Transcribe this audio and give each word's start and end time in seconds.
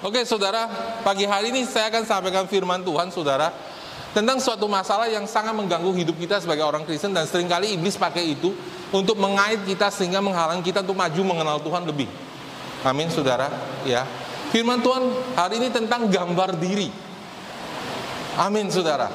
Oke 0.00 0.24
saudara, 0.24 0.64
pagi 1.04 1.28
hari 1.28 1.52
ini 1.52 1.68
saya 1.68 1.92
akan 1.92 2.08
sampaikan 2.08 2.48
firman 2.48 2.80
Tuhan 2.80 3.12
saudara 3.12 3.52
tentang 4.16 4.40
suatu 4.40 4.64
masalah 4.64 5.12
yang 5.12 5.28
sangat 5.28 5.52
mengganggu 5.52 5.92
hidup 5.92 6.16
kita 6.16 6.40
sebagai 6.40 6.64
orang 6.64 6.88
Kristen 6.88 7.12
dan 7.12 7.28
sering 7.28 7.44
kali 7.44 7.76
iblis 7.76 8.00
pakai 8.00 8.32
itu 8.32 8.56
untuk 8.96 9.20
mengait 9.20 9.60
kita 9.68 9.92
sehingga 9.92 10.24
menghalang 10.24 10.64
kita 10.64 10.80
untuk 10.80 10.96
maju 10.96 11.20
mengenal 11.20 11.60
Tuhan 11.60 11.84
lebih. 11.84 12.08
Amin 12.80 13.12
saudara, 13.12 13.52
ya. 13.84 14.08
Firman 14.48 14.80
Tuhan 14.80 15.04
hari 15.36 15.60
ini 15.60 15.68
tentang 15.68 16.08
gambar 16.08 16.56
diri. 16.56 16.88
Amin 18.40 18.72
saudara. 18.72 19.12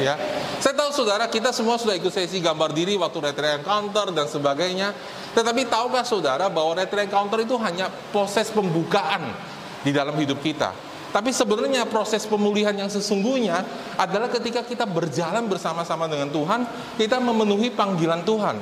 Ya, 0.00 0.16
saya 0.56 0.72
tahu 0.72 0.90
saudara 1.04 1.28
kita 1.28 1.52
semua 1.52 1.76
sudah 1.76 2.00
ikut 2.00 2.10
sesi 2.10 2.40
gambar 2.40 2.72
diri 2.72 2.96
waktu 2.96 3.28
retreat 3.28 3.60
encounter 3.60 4.08
dan 4.08 4.24
sebagainya. 4.24 4.96
Tetapi 5.36 5.68
tahukah 5.68 6.02
saudara 6.02 6.48
bahwa 6.48 6.80
retreat 6.80 7.12
encounter 7.12 7.44
itu 7.44 7.60
hanya 7.60 7.92
proses 8.08 8.48
pembukaan 8.48 9.52
di 9.84 9.92
dalam 9.92 10.16
hidup 10.16 10.40
kita. 10.40 10.72
Tapi 11.14 11.30
sebenarnya 11.30 11.86
proses 11.86 12.26
pemulihan 12.26 12.74
yang 12.74 12.90
sesungguhnya 12.90 13.62
adalah 13.94 14.26
ketika 14.26 14.66
kita 14.66 14.82
berjalan 14.82 15.46
bersama-sama 15.46 16.10
dengan 16.10 16.26
Tuhan, 16.26 16.66
kita 16.98 17.22
memenuhi 17.22 17.70
panggilan 17.70 18.26
Tuhan. 18.26 18.58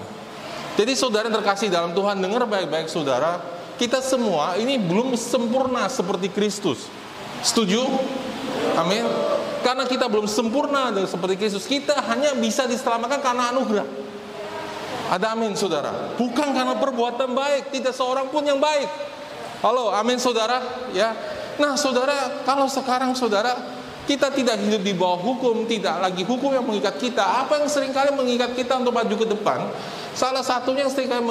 Jadi 0.76 0.92
saudara 0.92 1.32
terkasih 1.32 1.72
dalam 1.72 1.96
Tuhan, 1.96 2.20
dengar 2.20 2.44
baik-baik 2.44 2.92
saudara, 2.92 3.40
kita 3.80 4.04
semua 4.04 4.60
ini 4.60 4.76
belum 4.76 5.16
sempurna 5.16 5.88
seperti 5.88 6.28
Kristus. 6.28 6.92
Setuju? 7.40 7.88
Amin. 8.76 9.04
Karena 9.64 9.88
kita 9.88 10.04
belum 10.10 10.28
sempurna 10.28 10.92
seperti 11.08 11.40
Kristus, 11.40 11.64
kita 11.64 12.04
hanya 12.04 12.36
bisa 12.36 12.68
diselamatkan 12.68 13.24
karena 13.24 13.48
anugerah. 13.48 13.88
Ada 15.12 15.36
amin 15.36 15.52
saudara. 15.56 16.16
Bukan 16.16 16.56
karena 16.56 16.76
perbuatan 16.76 17.36
baik, 17.36 17.68
tidak 17.68 17.92
seorang 17.92 18.32
pun 18.32 18.44
yang 18.44 18.56
baik. 18.56 19.11
Halo, 19.62 19.94
amin 19.94 20.18
saudara, 20.18 20.58
ya. 20.90 21.14
Nah, 21.54 21.78
saudara, 21.78 22.42
kalau 22.42 22.66
sekarang 22.66 23.14
saudara 23.14 23.54
kita 24.10 24.34
tidak 24.34 24.58
hidup 24.58 24.82
di 24.82 24.90
bawah 24.90 25.22
hukum, 25.22 25.62
tidak 25.70 26.02
lagi 26.02 26.26
hukum 26.26 26.50
yang 26.50 26.66
mengikat 26.66 26.98
kita. 26.98 27.22
Apa 27.22 27.62
yang 27.62 27.70
sering 27.70 27.94
kali 27.94 28.10
mengikat 28.10 28.58
kita 28.58 28.82
untuk 28.82 28.90
maju 28.90 29.14
ke 29.14 29.22
depan? 29.22 29.70
Salah 30.18 30.42
satunya 30.42 30.82
yang 30.82 30.90
sering 30.90 31.06
kali 31.06 31.22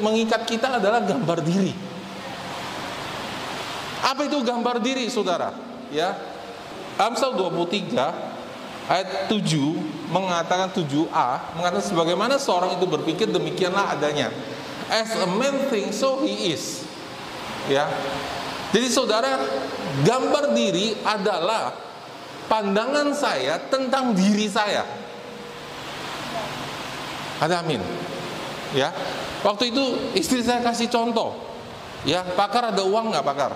mengikat 0.00 0.48
kita 0.48 0.80
adalah 0.80 1.04
gambar 1.04 1.44
diri. 1.44 1.76
Apa 4.00 4.32
itu 4.32 4.40
gambar 4.40 4.80
diri, 4.80 5.04
saudara? 5.12 5.52
Ya, 5.92 6.16
Amsal 6.96 7.36
23 7.36 8.00
ayat 8.88 9.28
7 9.28 9.36
mengatakan 10.08 10.72
7a 10.72 11.52
mengatakan 11.56 11.84
sebagaimana 11.84 12.40
seorang 12.40 12.80
itu 12.80 12.88
berpikir 12.88 13.28
demikianlah 13.28 13.92
adanya. 13.92 14.32
As 14.88 15.12
a 15.20 15.28
man 15.28 15.68
thinks, 15.68 16.00
so 16.00 16.24
he 16.24 16.52
is. 16.52 16.83
Ya. 17.70 17.88
Jadi 18.74 18.90
saudara, 18.90 19.38
gambar 20.02 20.52
diri 20.52 20.98
adalah 21.06 21.72
pandangan 22.50 23.14
saya 23.14 23.56
tentang 23.70 24.12
diri 24.12 24.50
saya. 24.50 24.82
Ada 27.38 27.62
amin. 27.62 27.80
Ya. 28.74 28.90
Waktu 29.46 29.70
itu 29.70 29.84
istri 30.16 30.42
saya 30.42 30.64
kasih 30.64 30.90
contoh. 30.90 31.36
Ya, 32.04 32.20
pakar 32.20 32.68
ada 32.68 32.84
uang 32.84 33.14
nggak 33.14 33.24
pakar? 33.24 33.52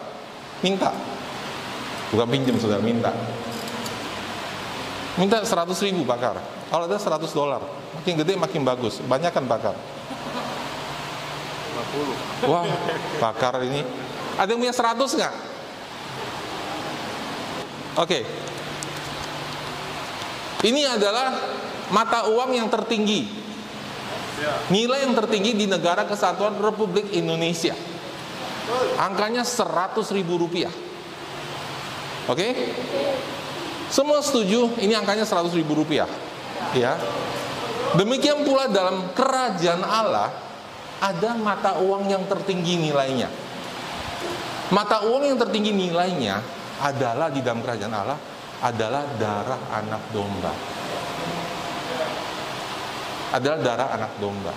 Minta. 0.65 0.93
Bukan 2.09 2.29
pinjam 2.33 2.57
saudara, 2.57 2.81
minta. 2.81 3.13
Minta 5.19 5.43
100 5.43 5.75
ribu 5.85 6.07
pakar. 6.07 6.39
Kalau 6.71 6.85
ada 6.87 6.97
100 6.97 7.29
dolar, 7.35 7.61
makin 8.01 8.15
gede 8.23 8.39
makin 8.39 8.63
bagus. 8.63 9.03
Banyak 9.05 9.35
kan 9.35 9.45
pakar. 9.45 9.77
Wah, 12.47 12.65
bakar 13.19 13.61
ini. 13.65 13.83
Ada 14.39 14.55
yang 14.55 14.61
punya 14.63 14.75
100 14.75 15.19
nggak? 15.19 15.35
Oke. 17.99 18.21
Ini 20.63 20.83
adalah 20.87 21.35
mata 21.91 22.31
uang 22.31 22.55
yang 22.55 22.71
tertinggi. 22.71 23.27
Nilai 24.71 25.03
yang 25.03 25.19
tertinggi 25.19 25.55
di 25.55 25.67
negara 25.67 26.07
kesatuan 26.07 26.59
Republik 26.63 27.11
Indonesia. 27.11 27.75
Angkanya 28.99 29.43
100 29.43 30.15
ribu 30.15 30.39
rupiah. 30.39 30.71
Oke? 32.31 32.55
Semua 33.91 34.21
setuju 34.21 34.79
ini 34.79 34.95
angkanya 34.95 35.27
100 35.27 35.51
ribu 35.59 35.75
rupiah. 35.75 36.07
Ya. 36.77 36.95
Demikian 37.97 38.45
pula 38.45 38.69
dalam 38.69 39.11
kerajaan 39.17 39.83
Allah 39.83 40.48
ada 40.99 41.39
mata 41.39 41.79
uang 41.79 42.11
yang 42.11 42.27
tertinggi 42.27 42.91
nilainya. 42.91 43.31
Mata 44.75 45.07
uang 45.07 45.25
yang 45.25 45.39
tertinggi 45.39 45.73
nilainya 45.73 46.43
adalah 46.83 47.33
di 47.33 47.41
dalam 47.41 47.65
kerajaan 47.65 47.95
Allah 47.95 48.21
adalah 48.63 49.07
darah 49.17 49.63
anak 49.71 50.03
domba. 50.11 50.53
Adalah 53.33 53.59
darah 53.63 53.89
anak 53.95 54.13
domba. 54.19 54.55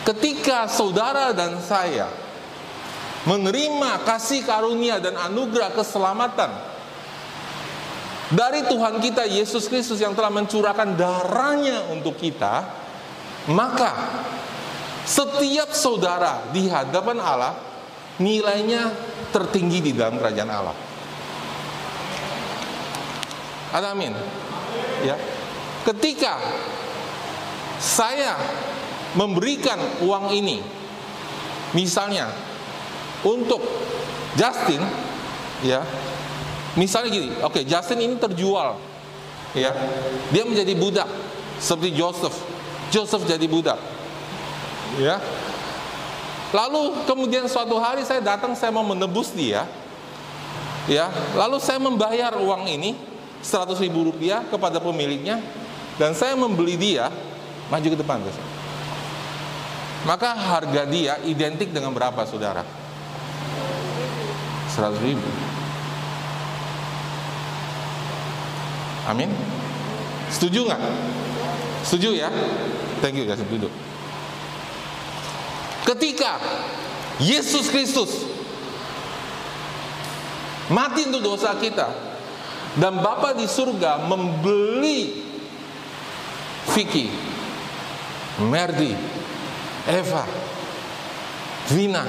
Ketika 0.00 0.66
saudara 0.66 1.36
dan 1.36 1.60
saya 1.60 2.08
menerima 3.28 4.00
kasih 4.08 4.48
karunia 4.48 4.96
dan 4.96 5.12
anugerah 5.14 5.76
keselamatan 5.76 6.50
dari 8.32 8.64
Tuhan 8.64 9.02
kita 9.02 9.26
Yesus 9.26 9.66
Kristus 9.66 10.00
yang 10.00 10.16
telah 10.16 10.32
mencurahkan 10.32 10.94
darahnya 10.96 11.90
untuk 11.92 12.16
kita, 12.16 12.79
maka 13.48 13.92
setiap 15.08 15.72
saudara 15.72 16.52
di 16.52 16.68
hadapan 16.68 17.18
Allah 17.22 17.54
nilainya 18.20 18.92
tertinggi 19.32 19.80
di 19.80 19.92
dalam 19.96 20.20
kerajaan 20.20 20.50
Allah. 20.52 20.76
Ada 23.70 23.96
amin. 23.96 24.12
Ya. 25.06 25.16
Ketika 25.86 26.36
saya 27.80 28.36
memberikan 29.16 29.80
uang 30.04 30.36
ini 30.36 30.60
misalnya 31.72 32.28
untuk 33.24 33.64
Justin 34.36 34.84
ya. 35.64 35.82
Misalnya 36.78 37.10
gini, 37.10 37.28
oke 37.42 37.50
okay, 37.50 37.62
Justin 37.66 37.98
ini 37.98 38.14
terjual 38.14 38.78
ya. 39.58 39.74
Dia 40.30 40.46
menjadi 40.46 40.70
budak 40.78 41.10
seperti 41.58 41.98
Joseph 41.98 42.36
Joseph 42.90 43.24
jadi 43.26 43.46
budak. 43.46 43.78
Ya. 44.98 45.22
Lalu 46.50 47.06
kemudian 47.06 47.46
suatu 47.46 47.78
hari 47.78 48.02
saya 48.02 48.18
datang 48.18 48.58
saya 48.58 48.74
mau 48.74 48.82
menebus 48.82 49.30
dia. 49.30 49.64
Ya, 50.90 51.06
lalu 51.38 51.62
saya 51.62 51.78
membayar 51.78 52.34
uang 52.34 52.66
ini 52.66 52.98
100 53.46 53.78
ribu 53.78 54.10
rupiah 54.10 54.42
kepada 54.50 54.82
pemiliknya 54.82 55.38
dan 55.94 56.18
saya 56.18 56.34
membeli 56.34 56.74
dia 56.74 57.06
maju 57.70 57.86
ke 57.86 57.94
depan 57.94 58.18
guys. 58.18 58.38
Maka 60.02 60.34
harga 60.34 60.82
dia 60.88 61.20
identik 61.22 61.70
dengan 61.70 61.94
berapa 61.94 62.26
saudara? 62.26 62.66
100 64.74 64.98
ribu. 65.06 65.28
Amin. 69.06 69.30
Setuju 70.32 70.66
nggak? 70.66 70.82
Setuju 71.84 72.16
ya? 72.16 72.28
Thank 73.00 73.16
you 73.16 73.24
guys, 73.24 73.40
duduk. 73.40 73.72
Ketika 75.88 76.36
Yesus 77.20 77.72
Kristus 77.72 78.28
mati 80.70 81.08
untuk 81.08 81.34
dosa 81.34 81.56
kita 81.58 81.88
dan 82.78 83.02
Bapa 83.02 83.34
di 83.34 83.48
surga 83.48 84.06
membeli 84.06 85.26
Vicky, 86.70 87.10
Merdi, 88.46 88.94
Eva, 89.90 90.22
Vina, 91.72 92.04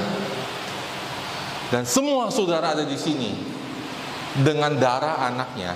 dan 1.73 1.87
semua 1.87 2.29
saudara 2.29 2.77
ada 2.77 2.85
di 2.85 2.99
sini 2.99 3.33
dengan 4.37 4.77
darah 4.77 5.25
anaknya, 5.25 5.73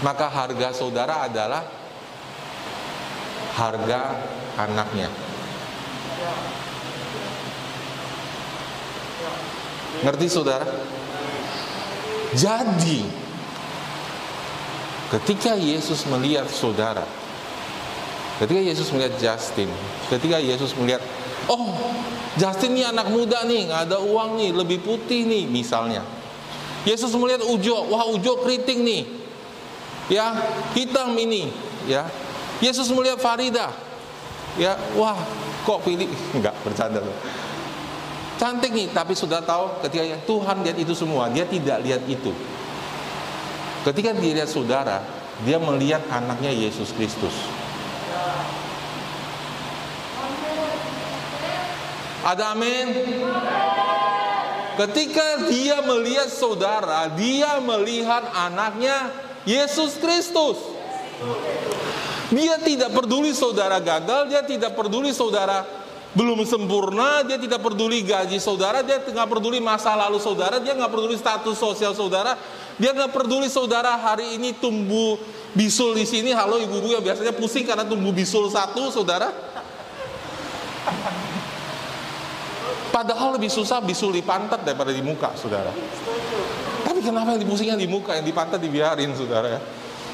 maka 0.00 0.30
harga 0.32 0.72
saudara 0.72 1.28
adalah 1.28 1.81
harga 3.52 4.00
anaknya. 4.56 5.08
Ngerti 10.02 10.26
saudara? 10.26 10.66
Jadi 12.32 13.04
ketika 15.12 15.52
Yesus 15.52 16.08
melihat 16.08 16.48
saudara, 16.48 17.04
ketika 18.40 18.60
Yesus 18.60 18.88
melihat 18.88 19.14
Justin, 19.20 19.68
ketika 20.08 20.40
Yesus 20.40 20.72
melihat, 20.80 21.04
oh 21.52 21.76
Justin 22.40 22.80
ini 22.80 22.88
anak 22.88 23.12
muda 23.12 23.44
nih, 23.44 23.68
nggak 23.68 23.92
ada 23.92 24.00
uang 24.00 24.40
nih, 24.40 24.50
lebih 24.56 24.80
putih 24.80 25.28
nih 25.28 25.44
misalnya. 25.44 26.00
Yesus 26.88 27.12
melihat 27.14 27.44
Ujo, 27.44 27.92
wah 27.92 28.08
Ujo 28.08 28.40
keriting 28.42 28.80
nih, 28.82 29.02
ya 30.08 30.34
hitam 30.72 31.14
ini, 31.20 31.52
ya 31.84 32.08
Yesus 32.62 32.86
melihat 32.94 33.18
Farida. 33.18 33.74
Ya, 34.54 34.78
wah, 34.94 35.18
kok 35.66 35.82
pilih? 35.82 36.06
Enggak, 36.38 36.54
bercanda 36.62 37.02
loh. 37.02 37.16
Cantik 38.38 38.70
nih, 38.70 38.90
tapi 38.94 39.18
sudah 39.18 39.42
tahu 39.42 39.82
ketika 39.86 40.18
Tuhan 40.26 40.62
lihat 40.62 40.78
itu 40.78 40.94
semua, 40.94 41.30
dia 41.30 41.46
tidak 41.46 41.82
lihat 41.82 42.02
itu. 42.06 42.30
Ketika 43.82 44.14
dia 44.14 44.42
lihat 44.42 44.50
saudara, 44.50 45.02
dia 45.42 45.58
melihat 45.58 46.02
anaknya 46.10 46.54
Yesus 46.54 46.94
Kristus. 46.94 47.34
Ada 52.22 52.54
amin? 52.54 52.86
Ketika 54.78 55.50
dia 55.50 55.82
melihat 55.82 56.30
saudara, 56.30 57.10
dia 57.18 57.58
melihat 57.58 58.22
anaknya 58.30 59.10
Yesus 59.42 59.98
Kristus. 59.98 60.58
Dia 62.32 62.56
tidak 62.56 62.96
peduli 62.96 63.36
saudara 63.36 63.76
gagal, 63.76 64.32
dia 64.32 64.40
tidak 64.40 64.72
peduli 64.72 65.12
saudara 65.12 65.68
belum 66.16 66.44
sempurna, 66.48 67.24
dia 67.24 67.36
tidak 67.36 67.60
peduli 67.60 68.00
gaji 68.00 68.40
saudara, 68.40 68.80
dia 68.80 69.00
nggak 69.04 69.28
peduli 69.28 69.60
masa 69.60 69.92
lalu 69.92 70.16
saudara, 70.16 70.56
dia 70.60 70.72
nggak 70.72 70.92
peduli 70.92 71.16
status 71.16 71.56
sosial 71.60 71.92
saudara, 71.92 72.36
dia 72.80 72.96
nggak 72.96 73.12
peduli 73.12 73.52
saudara 73.52 74.00
hari 74.00 74.40
ini 74.40 74.56
tumbuh 74.56 75.20
bisul 75.52 75.92
di 75.92 76.08
sini. 76.08 76.32
Halo 76.32 76.56
ibu-ibu 76.56 76.96
yang 76.96 77.04
biasanya 77.04 77.36
pusing 77.36 77.68
karena 77.68 77.84
tumbuh 77.84 78.16
bisul 78.16 78.48
satu, 78.48 78.88
saudara. 78.88 79.28
Padahal 82.92 83.36
lebih 83.36 83.48
susah 83.48 83.80
bisul 83.84 84.12
di 84.12 84.24
pantat 84.24 84.64
daripada 84.64 84.92
di 84.92 85.04
muka, 85.04 85.32
saudara. 85.36 85.72
Tapi 86.84 87.00
kenapa 87.00 87.36
yang 87.36 87.40
dipusingin 87.44 87.76
di 87.80 87.88
muka, 87.88 88.16
yang 88.16 88.24
di 88.24 88.36
pantat 88.36 88.60
dibiarin, 88.60 89.16
saudara 89.16 89.48
ya? 89.48 89.60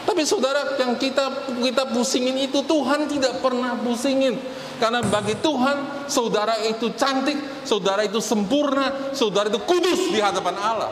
Tapi 0.09 0.25
saudara 0.25 0.73
yang 0.81 0.97
kita 0.97 1.53
kita 1.61 1.85
pusingin 1.93 2.33
itu 2.41 2.65
Tuhan 2.65 3.05
tidak 3.13 3.45
pernah 3.45 3.77
pusingin. 3.77 4.41
Karena 4.81 5.05
bagi 5.05 5.37
Tuhan 5.37 6.09
saudara 6.09 6.57
itu 6.65 6.89
cantik, 6.97 7.37
saudara 7.69 8.09
itu 8.09 8.17
sempurna, 8.17 9.13
saudara 9.13 9.53
itu 9.53 9.61
kudus 9.69 10.09
di 10.09 10.17
hadapan 10.17 10.57
Allah. 10.57 10.91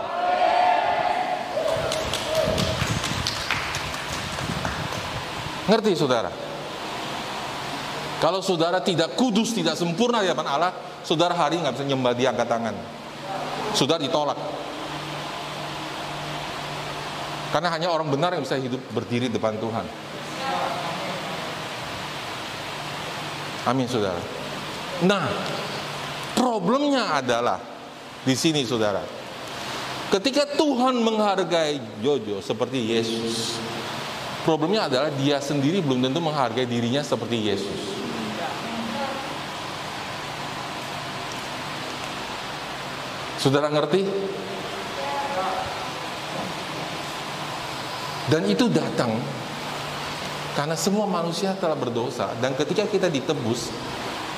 Ngerti 5.65 5.97
saudara? 5.97 6.29
Kalau 8.21 8.45
saudara 8.45 8.85
tidak 8.85 9.17
kudus, 9.17 9.57
tidak 9.57 9.81
sempurna 9.81 10.21
di 10.21 10.29
hadapan 10.29 10.61
Allah, 10.61 10.73
saudara 11.01 11.33
hari 11.33 11.57
nggak 11.57 11.73
bisa 11.73 11.85
nyembah 11.89 12.13
dia 12.13 12.37
angkat 12.37 12.49
tangan. 12.53 12.77
Saudara 13.73 13.97
ditolak. 13.97 14.56
Karena 17.55 17.69
hanya 17.73 17.89
orang 17.91 18.11
benar 18.11 18.35
yang 18.35 18.43
bisa 18.43 18.59
hidup 18.59 18.81
berdiri 18.91 19.31
depan 19.31 19.55
Tuhan. 19.59 19.87
Amin 23.67 23.87
saudara. 23.91 24.19
Nah, 25.03 25.27
problemnya 26.39 27.19
adalah 27.19 27.59
di 28.23 28.35
sini 28.39 28.63
saudara. 28.63 29.03
Ketika 30.07 30.47
Tuhan 30.55 31.03
menghargai 31.03 31.83
Jojo 31.99 32.39
seperti 32.39 32.95
Yesus, 32.95 33.59
problemnya 34.47 34.87
adalah 34.87 35.11
dia 35.11 35.43
sendiri 35.43 35.83
belum 35.83 36.07
tentu 36.07 36.23
menghargai 36.23 36.63
dirinya 36.63 37.03
seperti 37.03 37.43
Yesus. 37.43 37.81
Saudara 43.43 43.67
ngerti? 43.67 44.07
Dan 48.27 48.43
itu 48.51 48.67
datang 48.67 49.15
karena 50.59 50.75
semua 50.75 51.07
manusia 51.07 51.55
telah 51.55 51.79
berdosa 51.79 52.33
dan 52.43 52.57
ketika 52.59 52.89
kita 52.91 53.07
ditebus, 53.07 53.71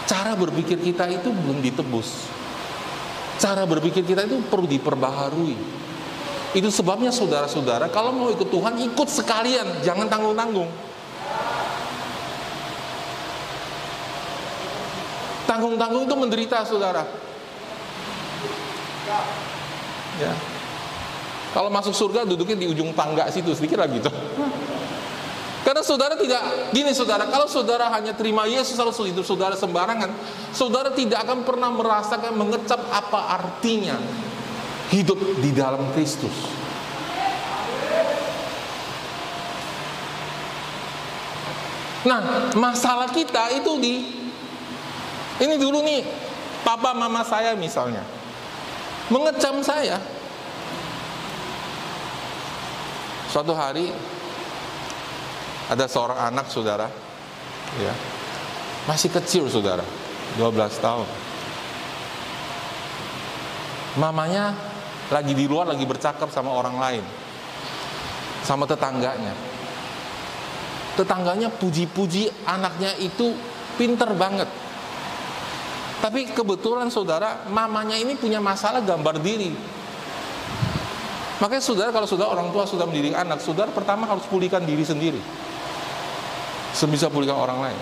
cara 0.04 0.36
berpikir 0.36 0.76
kita 0.76 1.08
itu 1.08 1.32
belum 1.32 1.64
ditebus. 1.64 2.28
Cara 3.38 3.62
berpikir 3.64 4.02
kita 4.02 4.26
itu 4.26 4.42
perlu 4.50 4.66
diperbaharui. 4.66 5.54
Itu 6.58 6.74
sebabnya 6.74 7.14
saudara-saudara 7.14 7.86
kalau 7.88 8.10
mau 8.12 8.28
ikut 8.34 8.50
Tuhan 8.50 8.76
ikut 8.92 9.08
sekalian, 9.08 9.80
jangan 9.86 10.10
tanggung-tanggung. 10.10 10.68
Tanggung-tanggung 15.48 16.04
itu 16.04 16.16
menderita 16.18 16.66
saudara. 16.66 17.06
Ya. 20.18 20.57
Kalau 21.56 21.72
masuk 21.72 21.96
surga 21.96 22.28
duduknya 22.28 22.56
di 22.60 22.66
ujung 22.68 22.92
tangga 22.92 23.28
situ, 23.32 23.52
sedikit 23.56 23.80
lagi 23.80 24.04
tuh. 24.04 24.12
Karena 25.64 25.84
saudara 25.84 26.16
tidak, 26.16 26.72
gini 26.72 26.96
saudara, 26.96 27.28
kalau 27.28 27.44
saudara 27.44 27.92
hanya 27.92 28.16
terima 28.16 28.48
Yesus 28.48 28.72
lalu 28.80 29.12
hidup 29.12 29.24
saudara 29.26 29.52
sembarangan, 29.52 30.08
saudara 30.48 30.88
tidak 30.96 31.20
akan 31.28 31.44
pernah 31.44 31.68
merasakan 31.68 32.32
mengecap 32.40 32.80
apa 32.88 33.36
artinya 33.36 34.00
hidup 34.88 35.20
di 35.44 35.50
dalam 35.52 35.84
Kristus. 35.92 36.32
Nah, 42.08 42.48
masalah 42.56 43.12
kita 43.12 43.52
itu 43.52 43.72
di 43.76 43.94
ini 45.44 45.54
dulu 45.60 45.84
nih, 45.84 46.00
papa 46.64 46.96
mama 46.96 47.20
saya 47.28 47.52
misalnya 47.52 48.00
mengecam 49.12 49.60
saya. 49.60 50.00
Suatu 53.38 53.54
hari 53.54 53.86
ada 55.70 55.86
seorang 55.86 56.18
anak 56.26 56.50
saudara. 56.50 56.90
Ya. 57.78 57.94
Masih 58.90 59.14
kecil 59.14 59.46
saudara. 59.46 59.86
12 60.34 60.58
tahun. 60.82 61.06
Mamanya 63.94 64.58
lagi 65.14 65.38
di 65.38 65.46
luar 65.46 65.70
lagi 65.70 65.86
bercakap 65.86 66.34
sama 66.34 66.50
orang 66.50 66.82
lain. 66.82 67.04
Sama 68.42 68.66
tetangganya. 68.66 69.30
Tetangganya 70.98 71.46
puji-puji 71.62 72.42
anaknya 72.42 72.98
itu 72.98 73.38
pinter 73.78 74.18
banget. 74.18 74.50
Tapi 76.02 76.26
kebetulan 76.34 76.90
saudara 76.90 77.46
mamanya 77.46 77.94
ini 77.94 78.18
punya 78.18 78.42
masalah 78.42 78.82
gambar 78.82 79.22
diri 79.22 79.77
makanya 81.38 81.62
saudara 81.62 81.90
kalau 81.94 82.06
saudara 82.06 82.34
orang 82.34 82.50
tua 82.50 82.66
sudah 82.66 82.86
mendidik 82.86 83.14
anak 83.14 83.38
saudara 83.38 83.70
pertama 83.70 84.06
harus 84.06 84.26
pulihkan 84.26 84.62
diri 84.66 84.82
sendiri 84.82 85.22
sebisa 86.78 87.10
pulihkan 87.10 87.34
orang 87.34 87.58
lain. 87.58 87.80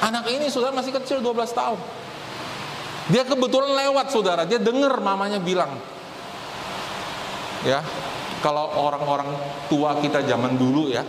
Anak 0.00 0.24
ini 0.32 0.48
saudara 0.48 0.72
masih 0.72 0.96
kecil 0.96 1.20
12 1.20 1.52
tahun. 1.52 1.76
Dia 3.12 3.26
kebetulan 3.26 3.74
lewat 3.74 4.14
saudara, 4.14 4.48
dia 4.48 4.56
dengar 4.56 4.96
mamanya 5.02 5.36
bilang. 5.42 5.76
Ya, 7.60 7.84
kalau 8.40 8.72
orang-orang 8.80 9.28
tua 9.68 10.00
kita 10.00 10.24
zaman 10.24 10.56
dulu 10.56 10.88
ya, 10.88 11.04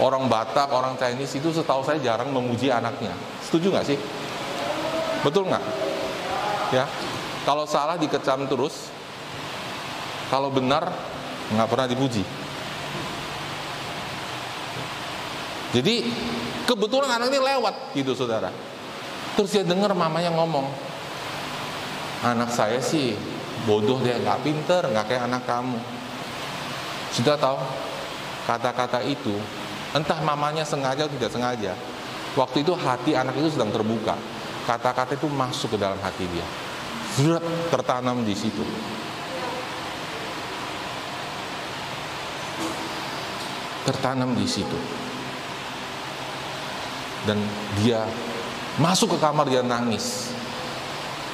orang 0.00 0.24
Batak, 0.32 0.72
orang 0.72 0.96
Chinese 0.96 1.36
itu 1.36 1.52
setahu 1.52 1.84
saya 1.84 2.00
jarang 2.00 2.32
memuji 2.32 2.72
anaknya. 2.72 3.12
Setuju 3.44 3.76
nggak 3.76 3.84
sih? 3.84 3.98
Betul 5.20 5.52
nggak? 5.52 5.64
Ya, 6.72 6.88
kalau 7.44 7.68
salah 7.68 8.00
dikecam 8.00 8.48
terus, 8.48 8.88
kalau 10.30 10.50
benar 10.50 10.90
nggak 11.54 11.68
pernah 11.70 11.86
dipuji. 11.86 12.24
Jadi 15.74 16.08
kebetulan 16.64 17.20
anak 17.20 17.28
ini 17.30 17.40
lewat 17.42 17.74
gitu 17.92 18.16
saudara. 18.16 18.48
Terus 19.36 19.52
dia 19.52 19.64
dengar 19.66 19.92
mamanya 19.92 20.32
ngomong, 20.32 20.64
anak 22.24 22.48
saya 22.48 22.80
sih 22.80 23.12
bodoh 23.68 24.00
dia 24.00 24.16
nggak 24.16 24.40
pinter, 24.40 24.88
nggak 24.88 25.04
kayak 25.04 25.22
anak 25.28 25.44
kamu. 25.44 25.76
Sudah 27.12 27.36
tahu 27.36 27.60
kata-kata 28.48 29.04
itu, 29.04 29.36
entah 29.92 30.16
mamanya 30.24 30.64
sengaja 30.64 31.04
atau 31.04 31.14
tidak 31.20 31.30
sengaja. 31.34 31.72
Waktu 32.36 32.64
itu 32.64 32.72
hati 32.72 33.12
anak 33.12 33.36
itu 33.36 33.52
sedang 33.52 33.72
terbuka. 33.72 34.16
Kata-kata 34.64 35.14
itu 35.16 35.28
masuk 35.28 35.76
ke 35.76 35.78
dalam 35.80 35.96
hati 36.00 36.24
dia. 36.32 36.46
Sudah 37.16 37.40
tertanam 37.68 38.24
di 38.24 38.32
situ. 38.32 38.64
Tertanam 43.86 44.34
di 44.34 44.46
situ 44.50 45.06
dan 47.26 47.42
dia 47.82 48.06
masuk 48.78 49.18
ke 49.18 49.18
kamar 49.18 49.50
dia 49.50 49.60
nangis. 49.60 50.30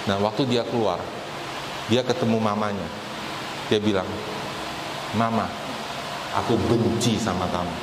Nah, 0.08 0.18
waktu 0.18 0.48
dia 0.48 0.64
keluar, 0.66 0.98
dia 1.86 2.02
ketemu 2.02 2.40
mamanya. 2.40 2.88
Dia 3.68 3.78
bilang, 3.78 4.08
"Mama, 5.14 5.46
aku 6.34 6.56
benci 6.66 7.20
sama 7.20 7.46
kamu." 7.52 7.76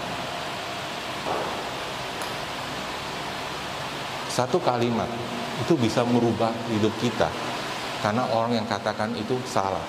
Satu 4.27 4.57
kalimat 4.59 5.07
itu 5.63 5.77
bisa 5.79 6.03
merubah 6.03 6.51
hidup 6.71 6.91
kita 6.99 7.29
karena 7.99 8.23
orang 8.31 8.59
yang 8.59 8.67
katakan 8.67 9.11
itu 9.15 9.37
salah. 9.47 9.83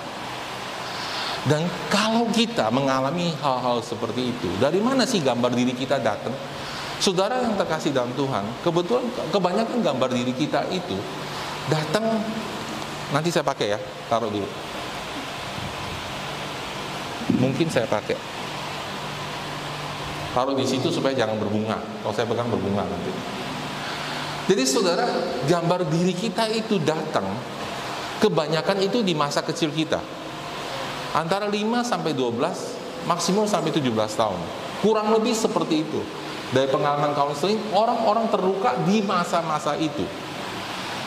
Dan 1.48 1.64
kalau 1.88 2.28
kita 2.32 2.68
mengalami 2.68 3.32
hal-hal 3.40 3.80
seperti 3.80 4.28
itu, 4.28 4.48
dari 4.60 4.76
mana 4.76 5.08
sih 5.08 5.24
gambar 5.24 5.52
diri 5.56 5.72
kita 5.72 5.96
datang? 5.96 6.36
Saudara 7.00 7.40
yang 7.40 7.56
terkasih 7.56 7.96
dalam 7.96 8.12
Tuhan, 8.12 8.44
kebetulan 8.60 9.08
kebanyakan 9.32 9.80
gambar 9.80 10.08
diri 10.12 10.36
kita 10.36 10.68
itu 10.68 11.00
datang 11.72 12.04
Nanti 13.10 13.28
saya 13.34 13.42
pakai 13.42 13.74
ya, 13.74 13.78
taruh 14.06 14.30
dulu. 14.30 14.46
Mungkin 17.42 17.66
saya 17.66 17.86
pakai. 17.90 18.14
Taruh 20.30 20.54
di 20.54 20.62
situ 20.62 20.94
supaya 20.94 21.10
jangan 21.18 21.34
berbunga. 21.42 21.78
Kalau 22.06 22.14
saya 22.14 22.26
pegang 22.30 22.46
berbunga 22.46 22.86
nanti. 22.86 23.10
Jadi 24.46 24.62
saudara, 24.62 25.06
gambar 25.46 25.90
diri 25.90 26.14
kita 26.14 26.46
itu 26.54 26.78
datang 26.82 27.26
kebanyakan 28.22 28.78
itu 28.86 29.02
di 29.02 29.14
masa 29.14 29.42
kecil 29.42 29.74
kita. 29.74 29.98
Antara 31.10 31.50
5 31.50 31.82
sampai 31.82 32.14
12, 32.14 33.06
maksimum 33.10 33.46
sampai 33.50 33.74
17 33.74 34.14
tahun. 34.14 34.40
Kurang 34.80 35.10
lebih 35.10 35.34
seperti 35.34 35.82
itu. 35.82 36.00
Dari 36.50 36.66
pengalaman 36.66 37.14
counseling, 37.14 37.58
orang-orang 37.74 38.26
terluka 38.30 38.74
di 38.86 39.02
masa-masa 39.02 39.78
itu. 39.78 40.02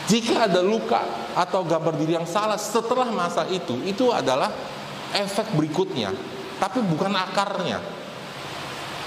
Jika 0.04 0.48
ada 0.48 0.60
luka 0.60 1.00
atau 1.32 1.64
gambar 1.64 1.96
diri 1.96 2.16
yang 2.16 2.28
salah 2.28 2.60
setelah 2.60 3.08
masa 3.08 3.48
itu, 3.48 3.80
itu 3.88 4.12
adalah 4.12 4.52
efek 5.16 5.56
berikutnya, 5.56 6.12
tapi 6.60 6.84
bukan 6.84 7.12
akarnya. 7.12 7.80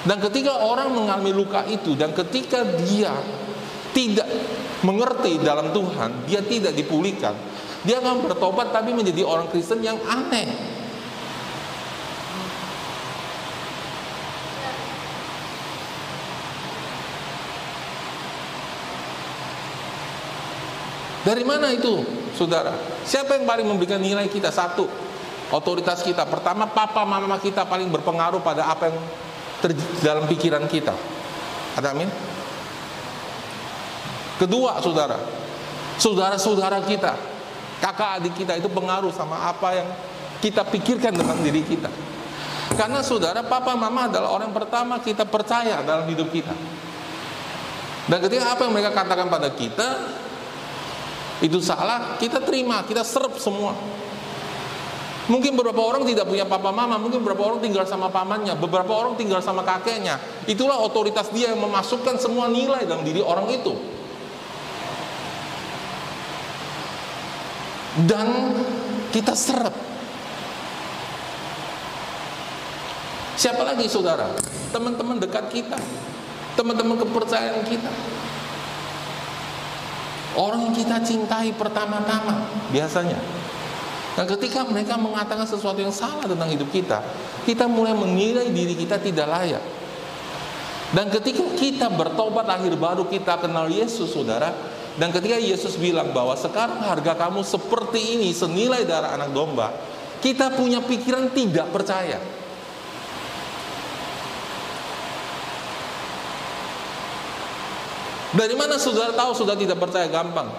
Dan 0.05 0.17
ketika 0.21 0.61
orang 0.61 0.93
mengalami 0.93 1.33
luka 1.33 1.65
itu 1.69 1.93
dan 1.93 2.13
ketika 2.13 2.65
dia 2.85 3.13
tidak 3.93 4.29
mengerti 4.85 5.41
dalam 5.41 5.73
Tuhan, 5.73 6.25
dia 6.29 6.41
tidak 6.41 6.73
dipulihkan, 6.73 7.33
dia 7.85 7.97
akan 8.01 8.25
bertobat 8.25 8.73
tapi 8.73 8.93
menjadi 8.93 9.25
orang 9.25 9.49
Kristen 9.49 9.81
yang 9.81 9.97
aneh. 10.05 10.76
Dari 21.27 21.43
mana 21.43 21.75
itu, 21.75 22.07
saudara? 22.39 22.72
Siapa 23.03 23.36
yang 23.36 23.43
paling 23.43 23.67
memberikan 23.67 24.00
nilai 24.00 24.31
kita? 24.31 24.48
Satu, 24.48 24.88
otoritas 25.51 26.00
kita. 26.00 26.24
Pertama, 26.24 26.72
papa 26.72 27.03
mama 27.03 27.36
kita 27.36 27.67
paling 27.67 27.91
berpengaruh 27.91 28.39
pada 28.39 28.63
apa 28.72 28.88
yang 28.88 28.98
terjadi 29.60 29.91
dalam 30.00 30.24
pikiran 30.24 30.63
kita. 30.72 30.96
Ada 31.75 31.91
amin? 31.91 32.07
Kedua, 34.39 34.79
saudara, 34.79 35.19
saudara-saudara 36.00 36.79
kita, 36.88 37.19
kakak 37.84 38.24
adik 38.24 38.34
kita 38.39 38.55
itu 38.55 38.72
pengaruh 38.72 39.12
sama 39.12 39.51
apa 39.51 39.75
yang 39.75 39.88
kita 40.39 40.63
pikirkan 40.63 41.12
tentang 41.12 41.43
diri 41.43 41.60
kita. 41.67 41.91
Karena 42.79 43.03
saudara, 43.03 43.43
papa 43.43 43.75
mama 43.75 44.07
adalah 44.07 44.31
orang 44.31 44.55
pertama 44.55 45.03
kita 45.03 45.27
percaya 45.27 45.84
dalam 45.84 46.07
hidup 46.07 46.31
kita. 46.31 46.55
Dan 48.07 48.17
ketika 48.24 48.55
apa 48.55 48.63
yang 48.63 48.72
mereka 48.72 48.96
katakan 48.96 49.27
pada 49.27 49.51
kita, 49.51 49.88
itu 51.38 51.62
salah, 51.62 52.17
kita 52.17 52.41
terima, 52.41 52.82
kita 52.86 53.06
serap 53.06 53.38
semua. 53.38 53.77
Mungkin 55.27 55.60
beberapa 55.60 55.84
orang 55.84 56.08
tidak 56.08 56.24
punya 56.24 56.48
papa 56.48 56.72
mama, 56.72 56.96
mungkin 56.96 57.20
beberapa 57.20 57.51
orang 57.51 57.60
tinggal 57.60 57.84
sama 57.84 58.08
pamannya, 58.08 58.56
beberapa 58.56 58.96
orang 58.96 59.20
tinggal 59.20 59.44
sama 59.44 59.60
kakeknya. 59.60 60.17
Itulah 60.48 60.79
otoritas 60.79 61.27
dia 61.36 61.51
yang 61.51 61.60
memasukkan 61.60 62.15
semua 62.15 62.48
nilai 62.48 62.88
dalam 62.88 63.03
diri 63.03 63.20
orang 63.20 63.51
itu. 63.51 63.75
Dan 68.08 68.56
kita 69.12 69.36
serap. 69.36 69.75
Siapa 73.36 73.62
lagi 73.67 73.86
saudara? 73.91 74.32
Teman-teman 74.72 75.20
dekat 75.20 75.51
kita, 75.51 75.77
teman-teman 76.56 77.03
kepercayaan 77.03 77.67
kita. 77.67 77.91
Orang 80.38 80.70
yang 80.70 80.75
kita 80.77 81.01
cintai 81.01 81.50
pertama-tama 81.58 82.46
biasanya. 82.70 83.17
Dan 84.13 84.25
ketika 84.29 84.65
mereka 84.65 84.98
mengatakan 84.98 85.50
sesuatu 85.50 85.82
yang 85.82 85.94
salah 85.94 86.25
tentang 86.25 86.50
hidup 86.50 86.70
kita, 86.70 87.01
kita 87.46 87.65
mulai 87.65 87.98
menilai 87.98 88.50
diri 88.53 88.77
kita 88.77 89.01
tidak 89.01 89.25
layak. 89.29 89.62
Dan 90.94 91.10
ketika 91.10 91.41
kita 91.58 91.89
bertobat 91.89 92.46
akhir 92.48 92.77
baru 92.77 93.10
kita 93.10 93.41
kenal 93.41 93.67
Yesus, 93.67 94.13
saudara. 94.13 94.53
Dan 94.98 95.13
ketika 95.13 95.38
Yesus 95.38 95.77
bilang 95.77 96.10
bahwa 96.10 96.34
sekarang 96.34 96.82
harga 96.82 97.13
kamu 97.13 97.46
seperti 97.46 98.17
ini, 98.17 98.34
senilai 98.34 98.82
darah 98.82 99.13
anak 99.13 99.29
domba, 99.29 99.70
kita 100.25 100.50
punya 100.58 100.82
pikiran 100.82 101.29
tidak 101.38 101.70
percaya. 101.70 102.17
Dari 108.36 108.55
mana 108.60 108.75
saudara 108.75 109.15
tahu 109.15 109.31
saudara 109.31 109.55
tidak 109.55 109.79
percaya 109.79 110.07
gampang? 110.12 110.51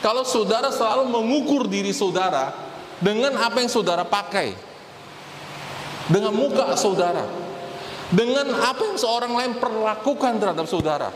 Kalau 0.00 0.24
saudara 0.24 0.72
selalu 0.72 1.12
mengukur 1.12 1.68
diri 1.68 1.92
saudara 1.92 2.50
dengan 2.98 3.36
apa 3.36 3.60
yang 3.60 3.70
saudara 3.70 4.02
pakai, 4.02 4.56
dengan 6.08 6.32
muka 6.32 6.72
saudara, 6.74 7.28
dengan 8.08 8.50
apa 8.56 8.82
yang 8.82 8.98
seorang 8.98 9.32
lain 9.32 9.52
perlakukan 9.60 10.40
terhadap 10.40 10.66
saudara, 10.66 11.10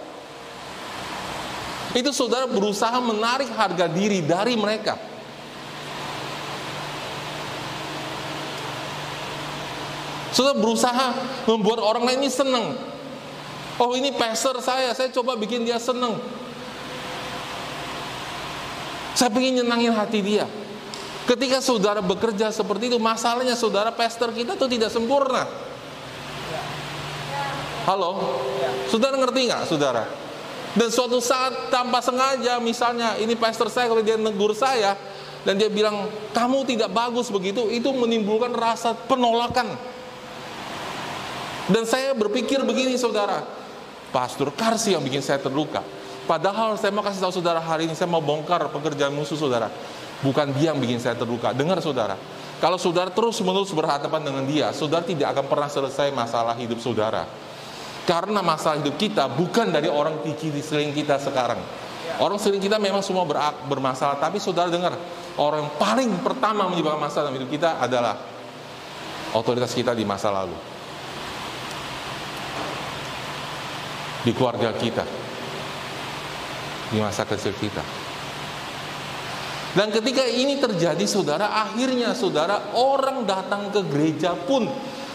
itu 1.97 2.13
saudara 2.13 2.45
berusaha 2.45 2.95
menarik 3.01 3.49
harga 3.57 3.89
diri 3.89 4.21
dari 4.21 4.53
mereka. 4.53 5.01
Saudara 10.37 10.61
berusaha 10.61 11.07
membuat 11.49 11.81
orang 11.81 12.05
lain 12.05 12.21
ini 12.21 12.31
senang, 12.31 12.77
Oh 13.77 13.93
ini 13.93 14.09
pastor 14.17 14.57
saya, 14.65 14.97
saya 14.97 15.13
coba 15.13 15.37
bikin 15.37 15.65
dia 15.65 15.77
seneng. 15.77 16.17
Saya 19.17 19.33
ingin 19.33 19.65
nyenangin 19.65 19.93
hati 19.97 20.21
dia. 20.21 20.45
Ketika 21.25 21.61
saudara 21.61 22.01
bekerja 22.01 22.53
seperti 22.53 22.93
itu, 22.93 22.99
masalahnya 23.01 23.57
saudara 23.57 23.93
pastor 23.93 24.33
kita 24.33 24.55
tuh 24.55 24.69
tidak 24.69 24.93
sempurna. 24.93 25.49
Halo? 27.89 28.41
Saudara 28.89 29.17
ngerti 29.17 29.41
nggak, 29.49 29.63
saudara? 29.69 30.05
Dan 30.77 30.93
suatu 30.93 31.17
saat 31.25 31.73
tanpa 31.73 32.05
sengaja, 32.05 32.61
misalnya 32.61 33.17
ini 33.17 33.33
pastor 33.33 33.73
saya 33.73 33.89
kalau 33.89 34.05
dia 34.05 34.21
negur 34.21 34.53
saya 34.53 34.93
dan 35.49 35.57
dia 35.57 35.73
bilang 35.73 36.05
kamu 36.37 36.69
tidak 36.69 36.93
bagus 36.93 37.33
begitu, 37.33 37.73
itu 37.73 37.89
menimbulkan 37.97 38.53
rasa 38.53 38.93
penolakan. 38.93 39.73
Dan 41.67 41.89
saya 41.89 42.13
berpikir 42.13 42.61
begini, 42.63 42.95
saudara, 43.01 43.56
Pastor 44.15 44.55
Karsi 44.55 44.95
yang 44.95 45.03
bikin 45.03 45.21
saya 45.21 45.43
terluka. 45.43 45.83
Padahal 46.27 46.75
saya 46.75 46.91
mau 46.91 47.07
kasih 47.07 47.23
tahu 47.23 47.39
saudara 47.39 47.63
hari 47.63 47.87
ini, 47.87 47.95
saya 47.95 48.11
mau 48.11 48.19
bongkar 48.19 48.67
pekerjaan 48.75 49.15
musuh 49.15 49.39
saudara. 49.39 49.71
Bukan 50.25 50.51
dia 50.59 50.75
yang 50.75 50.81
bikin 50.83 50.99
saya 50.99 51.15
terluka. 51.15 51.55
Dengar 51.55 51.79
saudara, 51.79 52.19
kalau 52.59 52.81
saudara 52.81 53.13
terus 53.13 53.39
menerus 53.45 53.71
berhadapan 53.71 54.21
dengan 54.27 54.43
dia, 54.49 54.73
saudara 54.75 55.05
tidak 55.07 55.37
akan 55.37 55.45
pernah 55.47 55.69
selesai 55.71 56.11
masalah 56.11 56.57
hidup 56.59 56.83
saudara. 56.83 57.29
Karena 58.07 58.43
masalah 58.43 58.81
hidup 58.83 58.97
kita 58.99 59.27
bukan 59.31 59.71
dari 59.71 59.87
orang 59.91 60.23
di 60.23 60.35
seling 60.63 60.95
kita 60.95 61.19
sekarang. 61.23 61.59
Orang 62.17 62.41
seling 62.41 62.63
kita 62.63 62.81
memang 62.81 63.05
semua 63.05 63.27
bermasalah, 63.67 64.17
tapi 64.17 64.41
saudara 64.41 64.73
dengar, 64.73 64.97
orang 65.37 65.69
yang 65.69 65.73
paling 65.77 66.11
pertama 66.25 66.65
menyebabkan 66.71 67.03
masalah 67.03 67.29
dalam 67.29 67.39
hidup 67.43 67.51
kita 67.51 67.77
adalah 67.77 68.17
otoritas 69.37 69.75
kita 69.77 69.93
di 69.93 70.07
masa 70.07 70.33
lalu. 70.33 70.76
Di 74.27 74.35
keluarga 74.35 74.75
kita, 74.75 75.07
di 76.91 76.99
masa 76.99 77.23
kecil 77.23 77.55
kita. 77.55 78.07
Dan 79.79 79.95
ketika 79.95 80.27
ini 80.27 80.59
terjadi, 80.59 81.07
saudara, 81.07 81.63
akhirnya 81.63 82.11
saudara, 82.11 82.75
orang 82.75 83.23
datang 83.23 83.71
ke 83.71 83.87
gereja 83.87 84.35
pun 84.35 84.67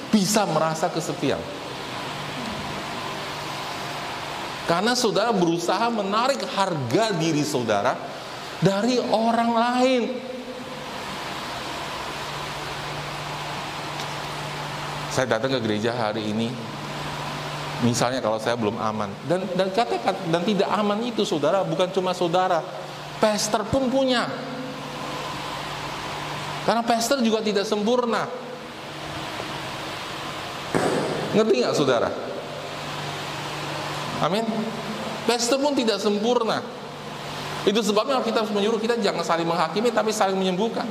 bisa 0.08 0.48
merasa 0.48 0.88
kesepian. 0.88 1.42
Karena 4.70 4.96
saudara 4.96 5.36
berusaha 5.36 5.92
menarik 5.92 6.48
harga 6.56 7.12
diri 7.20 7.44
saudara 7.44 7.98
dari 8.64 8.96
orang 9.02 9.52
lain. 9.52 10.04
Saya 15.12 15.28
datang 15.28 15.58
ke 15.58 15.60
gereja 15.60 15.92
hari 15.92 16.32
ini 16.32 16.71
Misalnya 17.82 18.22
kalau 18.22 18.38
saya 18.38 18.54
belum 18.54 18.78
aman 18.78 19.10
dan 19.26 19.42
dan 19.58 19.74
katakan 19.74 20.14
dan 20.30 20.46
tidak 20.46 20.70
aman 20.70 21.02
itu 21.02 21.26
saudara 21.26 21.66
bukan 21.66 21.90
cuma 21.90 22.14
saudara, 22.14 22.62
pastor 23.18 23.66
pun 23.66 23.90
punya. 23.90 24.30
Karena 26.62 26.86
pastor 26.86 27.26
juga 27.26 27.42
tidak 27.42 27.66
sempurna. 27.66 28.30
Ngerti 31.34 31.54
nggak 31.58 31.74
saudara? 31.74 32.10
Amin. 34.22 34.46
Pastor 35.26 35.58
pun 35.58 35.74
tidak 35.74 35.98
sempurna. 35.98 36.62
Itu 37.66 37.82
sebabnya 37.82 38.22
kita 38.22 38.46
harus 38.46 38.54
menyuruh 38.54 38.78
kita 38.78 38.98
jangan 39.02 39.26
saling 39.26 39.50
menghakimi 39.50 39.90
tapi 39.90 40.14
saling 40.14 40.38
menyembuhkan. 40.38 40.86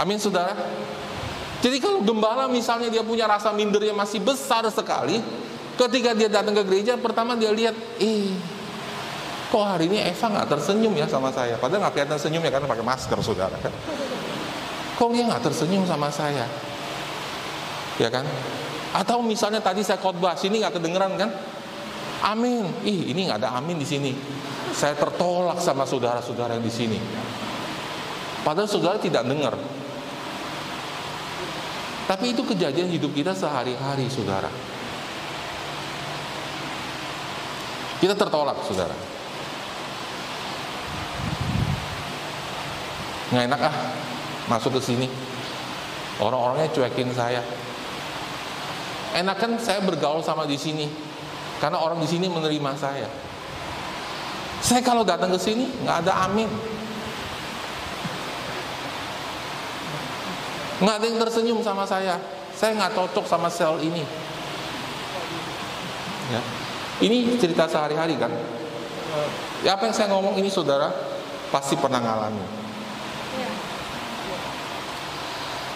Amin 0.00 0.16
saudara. 0.16 0.56
Jadi 1.58 1.76
kalau 1.82 1.98
gembala 2.06 2.46
misalnya 2.46 2.86
dia 2.86 3.02
punya 3.02 3.26
rasa 3.26 3.50
minder 3.50 3.82
yang 3.82 3.98
masih 3.98 4.22
besar 4.22 4.62
sekali, 4.70 5.18
ketika 5.74 6.14
dia 6.14 6.30
datang 6.30 6.54
ke 6.54 6.62
gereja, 6.62 6.94
pertama 6.94 7.34
dia 7.34 7.50
lihat, 7.50 7.74
eh, 7.98 8.30
kok 9.50 9.64
hari 9.66 9.90
ini 9.90 9.98
Eva 9.98 10.26
nggak 10.38 10.46
tersenyum 10.54 10.94
ya 10.94 11.10
sama 11.10 11.34
saya? 11.34 11.58
Padahal 11.58 11.88
nggak 11.88 11.94
kelihatan 11.98 12.18
senyum 12.18 12.42
ya 12.46 12.50
karena 12.54 12.66
pakai 12.70 12.84
masker 12.86 13.18
saudara 13.24 13.56
kan. 13.58 13.74
Kok 14.98 15.08
dia 15.14 15.24
nggak 15.26 15.42
tersenyum 15.50 15.82
sama 15.82 16.10
saya? 16.14 16.46
Ya 17.98 18.08
kan? 18.10 18.22
Atau 18.94 19.22
misalnya 19.26 19.58
tadi 19.58 19.82
saya 19.82 19.98
khotbah 19.98 20.38
sini 20.38 20.62
nggak 20.62 20.78
kedengeran 20.78 21.18
kan? 21.18 21.30
Amin. 22.22 22.70
Ih 22.82 23.14
ini 23.14 23.26
nggak 23.30 23.42
ada 23.42 23.58
amin 23.58 23.78
di 23.78 23.86
sini. 23.86 24.14
Saya 24.74 24.94
tertolak 24.94 25.58
sama 25.58 25.82
saudara-saudara 25.86 26.54
yang 26.58 26.66
di 26.66 26.70
sini. 26.70 26.98
Padahal 28.46 28.70
saudara 28.70 28.98
tidak 29.02 29.26
dengar. 29.26 29.54
Tapi 32.08 32.32
itu 32.32 32.40
kejadian 32.40 32.88
hidup 32.88 33.12
kita 33.12 33.36
sehari-hari, 33.36 34.08
saudara. 34.08 34.48
Kita 38.00 38.16
tertolak, 38.16 38.56
saudara. 38.64 38.96
Nggak 43.28 43.44
enak 43.52 43.60
ah, 43.60 43.76
masuk 44.48 44.80
ke 44.80 44.88
sini. 44.88 45.08
Orang-orangnya 46.16 46.72
cuekin 46.72 47.12
saya. 47.12 47.44
Enak 49.12 49.36
kan 49.36 49.52
saya 49.60 49.84
bergaul 49.84 50.24
sama 50.24 50.48
di 50.48 50.56
sini, 50.56 50.88
karena 51.60 51.76
orang 51.76 52.00
di 52.00 52.08
sini 52.08 52.24
menerima 52.32 52.72
saya. 52.80 53.08
Saya 54.64 54.80
kalau 54.80 55.04
datang 55.04 55.28
ke 55.28 55.40
sini 55.40 55.68
nggak 55.84 56.08
ada 56.08 56.24
amin, 56.24 56.48
nggak 60.78 60.94
ada 60.98 61.06
yang 61.06 61.18
tersenyum 61.18 61.58
sama 61.62 61.84
saya. 61.84 62.18
Saya 62.54 62.74
nggak 62.74 62.94
cocok 62.94 63.26
sama 63.26 63.46
sel 63.50 63.78
ini. 63.82 64.02
Ya. 66.28 66.42
Ini 66.98 67.38
cerita 67.38 67.70
sehari-hari 67.70 68.18
kan. 68.18 68.34
Ya, 69.62 69.74
apa 69.78 69.86
yang 69.86 69.94
saya 69.94 70.10
ngomong 70.10 70.34
ini 70.38 70.50
saudara 70.50 70.90
pasti 71.48 71.78
pernah 71.78 72.02
ngalami. 72.02 72.42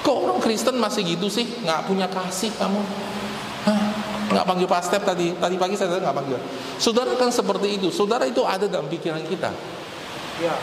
Kok 0.02 0.16
orang 0.18 0.40
Kristen 0.42 0.76
masih 0.82 1.06
gitu 1.14 1.30
sih? 1.30 1.46
Nggak 1.62 1.86
punya 1.86 2.10
kasih 2.10 2.50
kamu? 2.58 2.82
Nggak 4.34 4.44
panggil 4.48 4.68
pastor 4.68 5.00
tadi. 5.02 5.30
Tadi 5.38 5.54
pagi 5.54 5.78
saya 5.78 6.02
nggak 6.02 6.16
panggil. 6.16 6.38
Saudara 6.82 7.14
kan 7.14 7.30
seperti 7.30 7.78
itu. 7.78 7.88
Saudara 7.94 8.26
itu 8.26 8.42
ada 8.42 8.66
dalam 8.66 8.90
pikiran 8.90 9.22
kita. 9.30 9.54
Ya. 10.42 10.54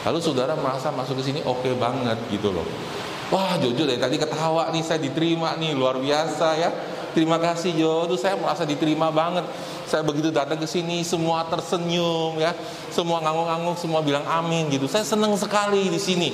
Lalu 0.00 0.18
saudara 0.24 0.56
merasa 0.56 0.88
masuk 0.88 1.20
ke 1.20 1.32
sini 1.32 1.40
oke 1.44 1.60
okay 1.60 1.74
banget 1.76 2.16
gitu 2.32 2.48
loh. 2.48 2.64
Wah 3.30 3.54
jujur 3.62 3.86
dari 3.86 4.00
tadi 4.00 4.16
ketawa 4.18 4.72
nih 4.74 4.82
saya 4.82 4.98
diterima 4.98 5.54
nih 5.60 5.76
luar 5.76 6.00
biasa 6.00 6.48
ya. 6.58 6.70
Terima 7.10 7.42
kasih 7.42 7.74
Jo, 7.74 8.06
tuh 8.06 8.14
saya 8.14 8.38
merasa 8.38 8.62
diterima 8.62 9.10
banget. 9.10 9.42
Saya 9.90 10.06
begitu 10.06 10.30
datang 10.30 10.62
ke 10.62 10.66
sini 10.66 11.02
semua 11.02 11.42
tersenyum 11.50 12.38
ya, 12.38 12.54
semua 12.94 13.18
ngangguk-ngangguk, 13.18 13.76
semua 13.82 13.98
bilang 13.98 14.22
amin 14.30 14.70
gitu. 14.70 14.86
Saya 14.86 15.02
senang 15.02 15.34
sekali 15.34 15.90
di 15.90 15.98
sini. 15.98 16.30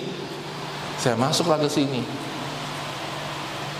Saya 1.00 1.16
masuklah 1.16 1.56
ke 1.56 1.68
sini. 1.68 2.04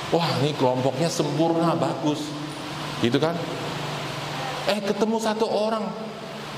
Wah 0.09 0.41
ini 0.41 0.57
kelompoknya 0.57 1.13
sempurna, 1.13 1.77
bagus. 1.77 2.25
Gitu 3.05 3.21
kan? 3.21 3.37
Eh 4.73 4.81
ketemu 4.81 5.21
satu 5.21 5.45
orang 5.45 5.85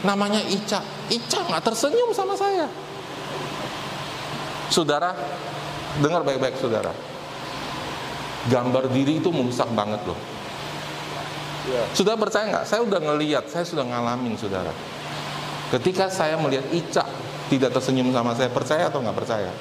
namanya 0.06 0.38
Ica. 0.46 0.78
Ica 1.10 1.42
nggak 1.50 1.66
tersenyum 1.66 2.14
sama 2.14 2.38
saya. 2.38 2.70
Saudara, 4.68 5.16
dengar 6.00 6.20
baik-baik 6.24 6.60
saudara. 6.60 6.92
Gambar 8.48 8.88
diri 8.92 9.20
itu 9.20 9.28
merusak 9.32 9.68
banget 9.72 10.00
loh. 10.04 10.16
Ya. 11.68 11.84
Sudah 11.92 12.16
percaya 12.16 12.48
nggak? 12.48 12.64
Saya 12.64 12.80
udah 12.84 13.00
ngeliat, 13.00 13.44
saya 13.48 13.64
sudah 13.64 13.84
ngalamin 13.84 14.36
saudara. 14.40 14.72
Ketika 15.68 16.08
saya 16.08 16.40
melihat 16.40 16.64
Ica 16.72 17.04
tidak 17.52 17.76
tersenyum 17.76 18.08
sama 18.12 18.32
saya, 18.32 18.48
percaya 18.48 18.88
atau 18.88 19.04
nggak 19.04 19.16
percaya? 19.16 19.52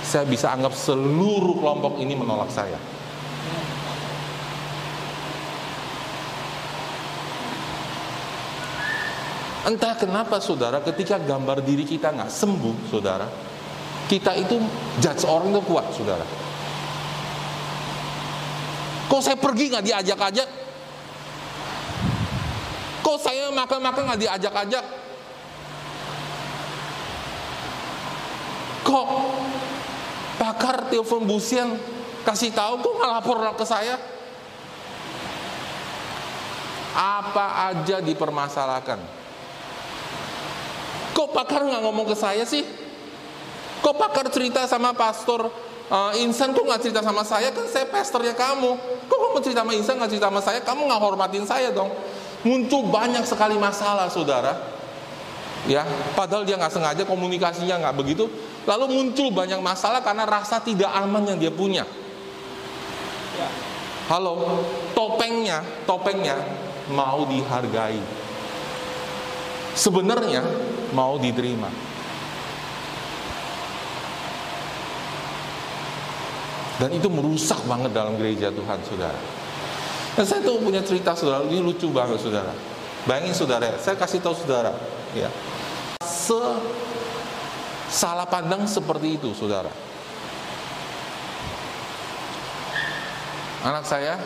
Saya 0.00 0.24
bisa 0.24 0.48
anggap 0.48 0.72
seluruh 0.72 1.60
kelompok 1.60 2.00
ini 2.00 2.16
menolak 2.16 2.48
saya. 2.48 2.80
Entah 9.60 9.92
kenapa 10.00 10.40
saudara 10.40 10.80
ketika 10.80 11.20
gambar 11.20 11.60
diri 11.60 11.84
kita 11.84 12.08
nggak 12.08 12.32
sembuh 12.32 12.88
saudara 12.88 13.49
kita 14.10 14.34
itu 14.34 14.58
judge 14.98 15.22
orang 15.22 15.54
itu 15.54 15.62
kuat, 15.70 15.86
saudara. 15.94 16.26
Kok 19.06 19.22
saya 19.22 19.38
pergi 19.38 19.70
nggak 19.70 19.86
diajak-ajak? 19.86 20.48
Kok 23.06 23.18
saya 23.22 23.54
makan-makan 23.54 24.10
nggak 24.10 24.22
diajak-ajak? 24.26 24.84
Kok 28.82 29.06
pakar 30.42 30.90
telepon 30.90 31.30
busian 31.30 31.78
kasih 32.26 32.50
tahu 32.50 32.82
kok 32.82 32.94
nggak 32.98 33.12
lapor 33.14 33.38
ke 33.54 33.62
saya? 33.62 33.94
Apa 36.98 37.70
aja 37.70 38.02
dipermasalahkan? 38.02 38.98
Kok 41.14 41.30
pakar 41.30 41.62
nggak 41.62 41.82
ngomong 41.86 42.10
ke 42.10 42.18
saya 42.18 42.42
sih? 42.42 42.79
Kok 43.80 43.94
pakar 43.96 44.28
cerita 44.28 44.68
sama 44.68 44.92
pastor 44.92 45.48
uh, 45.90 46.12
Insan 46.20 46.52
kok 46.52 46.64
nggak 46.64 46.80
cerita 46.84 47.00
sama 47.00 47.24
saya? 47.24 47.50
Kan 47.50 47.66
saya 47.66 47.88
pastornya 47.88 48.32
kamu. 48.36 48.76
Kok 49.08 49.18
kamu 49.18 49.38
cerita 49.42 49.60
sama 49.64 49.72
Insan 49.74 49.96
nggak 49.98 50.10
cerita 50.12 50.28
sama 50.28 50.40
saya? 50.44 50.60
Kamu 50.62 50.86
nggak 50.86 51.00
hormatin 51.00 51.44
saya 51.44 51.72
dong. 51.72 51.90
Muncul 52.40 52.88
banyak 52.88 53.24
sekali 53.28 53.60
masalah, 53.60 54.08
saudara. 54.08 54.56
Ya, 55.68 55.84
padahal 56.16 56.48
dia 56.48 56.56
nggak 56.56 56.72
sengaja 56.72 57.02
komunikasinya 57.04 57.84
nggak 57.84 57.96
begitu. 58.00 58.24
Lalu 58.64 58.96
muncul 58.96 59.28
banyak 59.28 59.60
masalah 59.60 60.00
karena 60.00 60.24
rasa 60.24 60.56
tidak 60.60 60.88
aman 60.88 61.28
yang 61.28 61.36
dia 61.36 61.52
punya. 61.52 61.84
Halo, 64.08 64.64
topengnya, 64.96 65.60
topengnya 65.84 66.36
mau 66.90 67.28
dihargai. 67.28 68.00
Sebenarnya 69.76 70.42
mau 70.96 71.20
diterima. 71.20 71.70
Dan 76.80 76.96
itu 76.96 77.12
merusak 77.12 77.60
banget 77.68 77.92
dalam 77.92 78.16
gereja 78.16 78.48
Tuhan, 78.48 78.80
saudara. 78.88 79.20
Dan 80.16 80.24
saya 80.24 80.40
tuh 80.40 80.64
punya 80.64 80.80
cerita, 80.80 81.12
saudara. 81.12 81.44
Ini 81.44 81.60
lucu 81.60 81.92
banget, 81.92 82.16
saudara. 82.24 82.56
Bayangin, 83.04 83.36
saudara. 83.36 83.76
Saya 83.76 84.00
kasih 84.00 84.24
tahu 84.24 84.32
saudara. 84.32 84.72
Ya. 85.12 85.28
Se 86.00 86.40
salah 87.92 88.24
pandang 88.24 88.64
seperti 88.64 89.20
itu, 89.20 89.36
saudara. 89.36 89.68
Anak 93.60 93.84
saya 93.84 94.16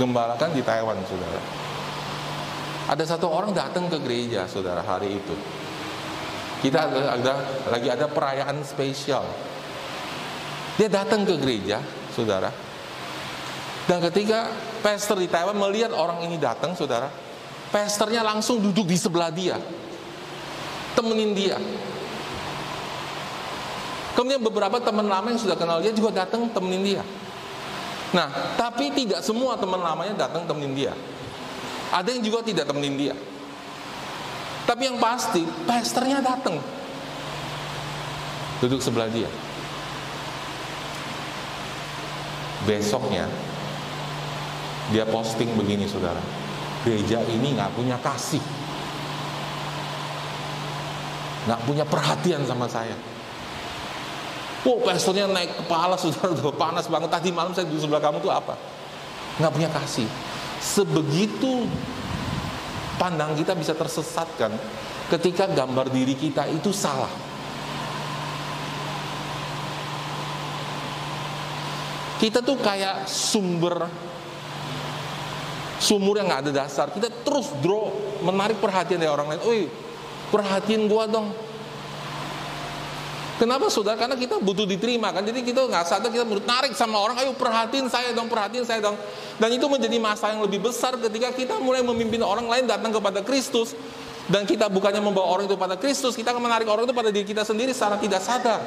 gembalakan 0.00 0.56
di 0.56 0.64
Taiwan, 0.64 0.96
saudara. 1.04 1.40
Ada 2.88 3.04
satu 3.04 3.28
orang 3.28 3.52
datang 3.52 3.92
ke 3.92 4.00
gereja, 4.00 4.48
saudara, 4.48 4.80
hari 4.80 5.20
itu. 5.20 5.36
Kita 6.64 6.88
ada, 6.88 7.20
ada 7.20 7.32
lagi 7.68 7.92
ada 7.92 8.08
perayaan 8.08 8.64
spesial 8.64 9.28
dia 10.76 10.88
datang 10.92 11.24
ke 11.24 11.34
gereja, 11.40 11.80
saudara. 12.12 12.52
Dan 13.86 14.02
ketika 14.10 14.50
pastor 14.84 15.16
di 15.16 15.28
Taiwan 15.30 15.56
melihat 15.56 15.94
orang 15.94 16.20
ini 16.26 16.36
datang, 16.36 16.76
saudara, 16.76 17.08
pastornya 17.72 18.20
langsung 18.20 18.60
duduk 18.60 18.84
di 18.84 18.98
sebelah 18.98 19.32
dia, 19.32 19.56
temenin 20.92 21.32
dia. 21.32 21.56
Kemudian 24.16 24.40
beberapa 24.40 24.80
teman 24.80 25.04
lama 25.04 25.28
yang 25.28 25.40
sudah 25.40 25.56
kenal 25.60 25.78
dia 25.84 25.92
juga 25.92 26.24
datang 26.24 26.48
temenin 26.48 26.82
dia. 26.82 27.02
Nah, 28.16 28.56
tapi 28.56 28.88
tidak 28.96 29.20
semua 29.20 29.60
teman 29.60 29.76
lamanya 29.76 30.28
datang 30.28 30.48
temenin 30.48 30.72
dia. 30.72 30.92
Ada 31.92 32.16
yang 32.16 32.24
juga 32.24 32.40
tidak 32.42 32.64
temenin 32.64 32.96
dia. 32.96 33.14
Tapi 34.66 34.82
yang 34.88 34.98
pasti, 34.98 35.46
pastornya 35.68 36.18
datang. 36.18 36.58
Duduk 38.58 38.82
sebelah 38.82 39.06
dia. 39.12 39.30
Besoknya 42.66 43.30
dia 44.90 45.06
posting 45.08 45.54
begini 45.54 45.86
saudara 45.86 46.20
gereja 46.82 47.22
ini 47.30 47.54
nggak 47.54 47.72
punya 47.74 47.96
kasih 48.02 48.42
nggak 51.46 51.60
punya 51.62 51.84
perhatian 51.86 52.42
sama 52.42 52.66
saya 52.66 52.94
Oh, 54.66 54.82
pastornya 54.82 55.30
naik 55.30 55.62
kepala 55.62 55.94
saudara 56.02 56.34
tuh 56.34 56.50
panas 56.50 56.90
banget 56.90 57.06
tadi 57.06 57.30
malam 57.30 57.54
saya 57.54 57.70
di 57.70 57.78
sebelah 57.78 58.02
kamu 58.02 58.18
tuh 58.18 58.34
apa? 58.34 58.58
Nggak 59.38 59.52
punya 59.54 59.70
kasih. 59.70 60.10
Sebegitu 60.58 61.70
pandang 62.98 63.38
kita 63.38 63.54
bisa 63.54 63.78
tersesatkan 63.78 64.50
ketika 65.06 65.46
gambar 65.46 65.86
diri 65.94 66.18
kita 66.18 66.50
itu 66.50 66.74
salah. 66.74 67.10
Kita 72.16 72.40
tuh 72.40 72.56
kayak 72.56 73.04
sumber 73.04 73.84
sumur 75.76 76.16
yang 76.16 76.28
nggak 76.28 76.48
ada 76.48 76.52
dasar. 76.64 76.88
Kita 76.90 77.12
terus 77.22 77.52
draw 77.60 77.92
menarik 78.24 78.56
perhatian 78.58 78.96
dari 78.96 79.12
orang 79.12 79.36
lain. 79.36 79.40
Wih, 79.44 79.66
perhatian 80.32 80.88
gua 80.88 81.04
dong. 81.04 81.30
Kenapa 83.36 83.68
saudara? 83.68 84.00
Karena 84.00 84.16
kita 84.16 84.40
butuh 84.40 84.64
diterima 84.64 85.12
kan. 85.12 85.20
Jadi 85.20 85.44
kita 85.44 85.68
nggak 85.68 85.84
sadar 85.84 86.08
kita 86.08 86.24
menarik 86.24 86.72
sama 86.72 86.96
orang. 86.96 87.20
Ayo 87.20 87.36
perhatiin 87.36 87.92
saya 87.92 88.16
dong, 88.16 88.32
perhatiin 88.32 88.64
saya 88.64 88.80
dong. 88.80 88.96
Dan 89.36 89.52
itu 89.52 89.68
menjadi 89.68 90.00
masalah 90.00 90.40
yang 90.40 90.44
lebih 90.48 90.64
besar 90.64 90.96
ketika 90.96 91.28
kita 91.36 91.60
mulai 91.60 91.84
memimpin 91.84 92.24
orang 92.24 92.48
lain 92.48 92.64
datang 92.64 92.88
kepada 92.96 93.20
Kristus. 93.20 93.76
Dan 94.26 94.42
kita 94.48 94.66
bukannya 94.66 95.04
membawa 95.04 95.38
orang 95.38 95.46
itu 95.46 95.54
pada 95.54 95.78
Kristus, 95.78 96.18
kita 96.18 96.34
akan 96.34 96.42
menarik 96.42 96.66
orang 96.66 96.82
itu 96.82 96.90
pada 96.90 97.14
diri 97.14 97.22
kita 97.22 97.46
sendiri 97.46 97.70
secara 97.70 97.94
tidak 98.00 98.24
sadar. 98.24 98.58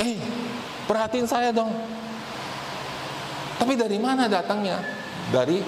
Eh, 0.00 0.16
perhatiin 0.88 1.28
saya 1.28 1.52
dong. 1.52 1.68
Tapi 3.60 3.76
dari 3.76 4.00
mana 4.00 4.24
datangnya? 4.24 4.80
Dari 5.28 5.60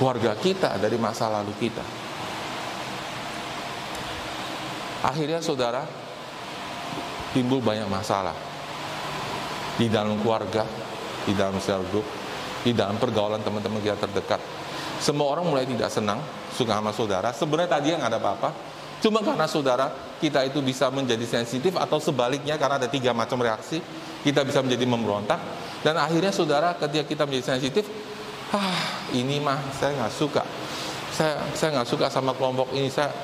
keluarga 0.00 0.32
kita, 0.32 0.80
dari 0.80 0.96
masa 0.96 1.28
lalu 1.28 1.52
kita. 1.60 1.84
Akhirnya 5.04 5.38
saudara 5.44 5.84
timbul 7.36 7.60
banyak 7.60 7.86
masalah 7.86 8.34
di 9.76 9.86
dalam 9.86 10.18
keluarga, 10.24 10.64
di 11.28 11.36
dalam 11.36 11.60
sel 11.60 11.84
grup, 11.92 12.08
di 12.64 12.72
dalam 12.72 12.96
pergaulan 12.96 13.44
teman-teman 13.44 13.84
kita 13.84 14.00
terdekat. 14.08 14.40
Semua 14.98 15.36
orang 15.36 15.46
mulai 15.46 15.68
tidak 15.68 15.92
senang, 15.92 16.18
suka 16.56 16.74
sama 16.74 16.90
saudara. 16.90 17.30
Sebenarnya 17.30 17.70
tadi 17.78 17.94
yang 17.94 18.02
ada 18.02 18.18
apa-apa, 18.18 18.50
cuma 18.98 19.22
karena 19.22 19.46
saudara 19.46 19.86
kita 20.18 20.44
itu 20.44 20.58
bisa 20.60 20.90
menjadi 20.90 21.24
sensitif 21.24 21.74
atau 21.78 22.02
sebaliknya 22.02 22.58
karena 22.58 22.76
ada 22.76 22.90
tiga 22.90 23.14
macam 23.14 23.38
reaksi, 23.40 23.78
kita 24.26 24.42
bisa 24.42 24.60
menjadi 24.60 24.84
memberontak. 24.84 25.40
Dan 25.80 25.94
akhirnya 25.94 26.34
saudara 26.34 26.74
ketika 26.74 27.06
kita 27.06 27.22
menjadi 27.24 27.54
sensitif, 27.54 27.86
ah 28.50 29.06
ini 29.14 29.38
mah 29.38 29.62
saya 29.78 29.94
nggak 29.94 30.12
suka, 30.12 30.42
saya 31.14 31.38
saya 31.54 31.78
nggak 31.78 31.88
suka 31.88 32.06
sama 32.10 32.34
kelompok 32.34 32.74
ini, 32.74 32.90
saya 32.90 33.14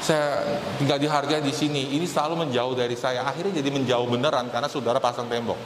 saya 0.00 0.40
tinggal 0.80 0.96
dihargai 0.96 1.44
di 1.44 1.52
sini, 1.52 1.92
ini 1.92 2.08
selalu 2.08 2.48
menjauh 2.48 2.72
dari 2.72 2.96
saya. 2.96 3.20
Akhirnya 3.26 3.60
jadi 3.60 3.68
menjauh 3.68 4.08
beneran 4.08 4.48
karena 4.48 4.70
saudara 4.70 4.96
pasang 4.96 5.28
tembok. 5.28 5.60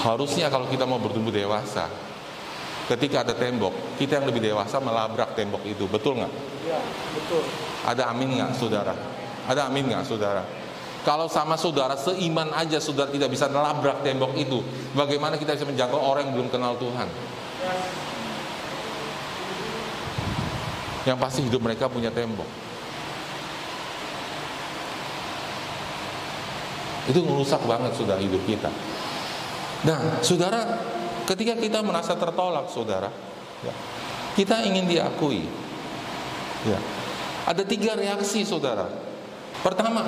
Harusnya 0.00 0.48
kalau 0.48 0.64
kita 0.70 0.88
mau 0.88 0.96
bertumbuh 0.96 1.28
dewasa, 1.28 1.90
ketika 2.90 3.22
ada 3.22 3.34
tembok, 3.38 3.70
kita 3.96 4.18
yang 4.18 4.26
lebih 4.26 4.42
dewasa 4.42 4.82
melabrak 4.82 5.38
tembok 5.38 5.62
itu, 5.62 5.86
betul 5.86 6.18
nggak? 6.18 6.32
Iya, 6.66 6.80
betul. 7.14 7.42
Ada 7.86 8.10
amin 8.10 8.28
nggak, 8.36 8.50
saudara? 8.58 8.94
Ada 9.46 9.70
amin 9.70 9.84
nggak, 9.94 10.02
saudara? 10.02 10.42
Kalau 11.00 11.30
sama 11.32 11.56
saudara 11.56 11.96
seiman 11.96 12.52
aja 12.52 12.76
saudara 12.76 13.08
tidak 13.08 13.32
bisa 13.32 13.48
melabrak 13.48 14.04
tembok 14.04 14.36
itu, 14.36 14.60
bagaimana 14.92 15.40
kita 15.40 15.56
bisa 15.56 15.64
menjangkau 15.64 15.96
orang 15.96 16.28
yang 16.28 16.34
belum 16.36 16.48
kenal 16.52 16.76
Tuhan? 16.76 17.08
yang 21.08 21.16
pasti 21.16 21.44
hidup 21.44 21.64
mereka 21.64 21.88
punya 21.88 22.12
tembok. 22.12 22.46
Itu 27.08 27.24
merusak 27.24 27.64
banget 27.64 27.96
sudah 27.96 28.20
hidup 28.20 28.42
kita. 28.44 28.68
Nah, 29.88 30.20
saudara, 30.20 30.60
ketika 31.30 31.54
kita 31.54 31.78
merasa 31.86 32.18
tertolak, 32.18 32.66
saudara, 32.74 33.08
ya, 33.62 33.74
kita 34.34 34.66
ingin 34.66 34.90
diakui. 34.90 35.46
Ya, 36.66 36.78
ada 37.46 37.62
tiga 37.64 37.94
reaksi, 37.96 38.44
saudara. 38.44 38.90
Pertama, 39.62 40.04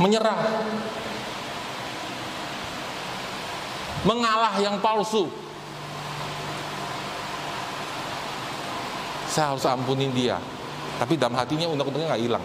menyerah, 0.00 0.40
mengalah 4.02 4.56
yang 4.58 4.80
palsu. 4.80 5.46
saya 9.36 9.52
harus 9.52 9.68
ampunin 9.68 10.08
dia 10.16 10.40
tapi 10.96 11.20
dalam 11.20 11.36
hatinya 11.36 11.68
undang-undangnya 11.68 12.08
nggak 12.08 12.24
hilang 12.24 12.44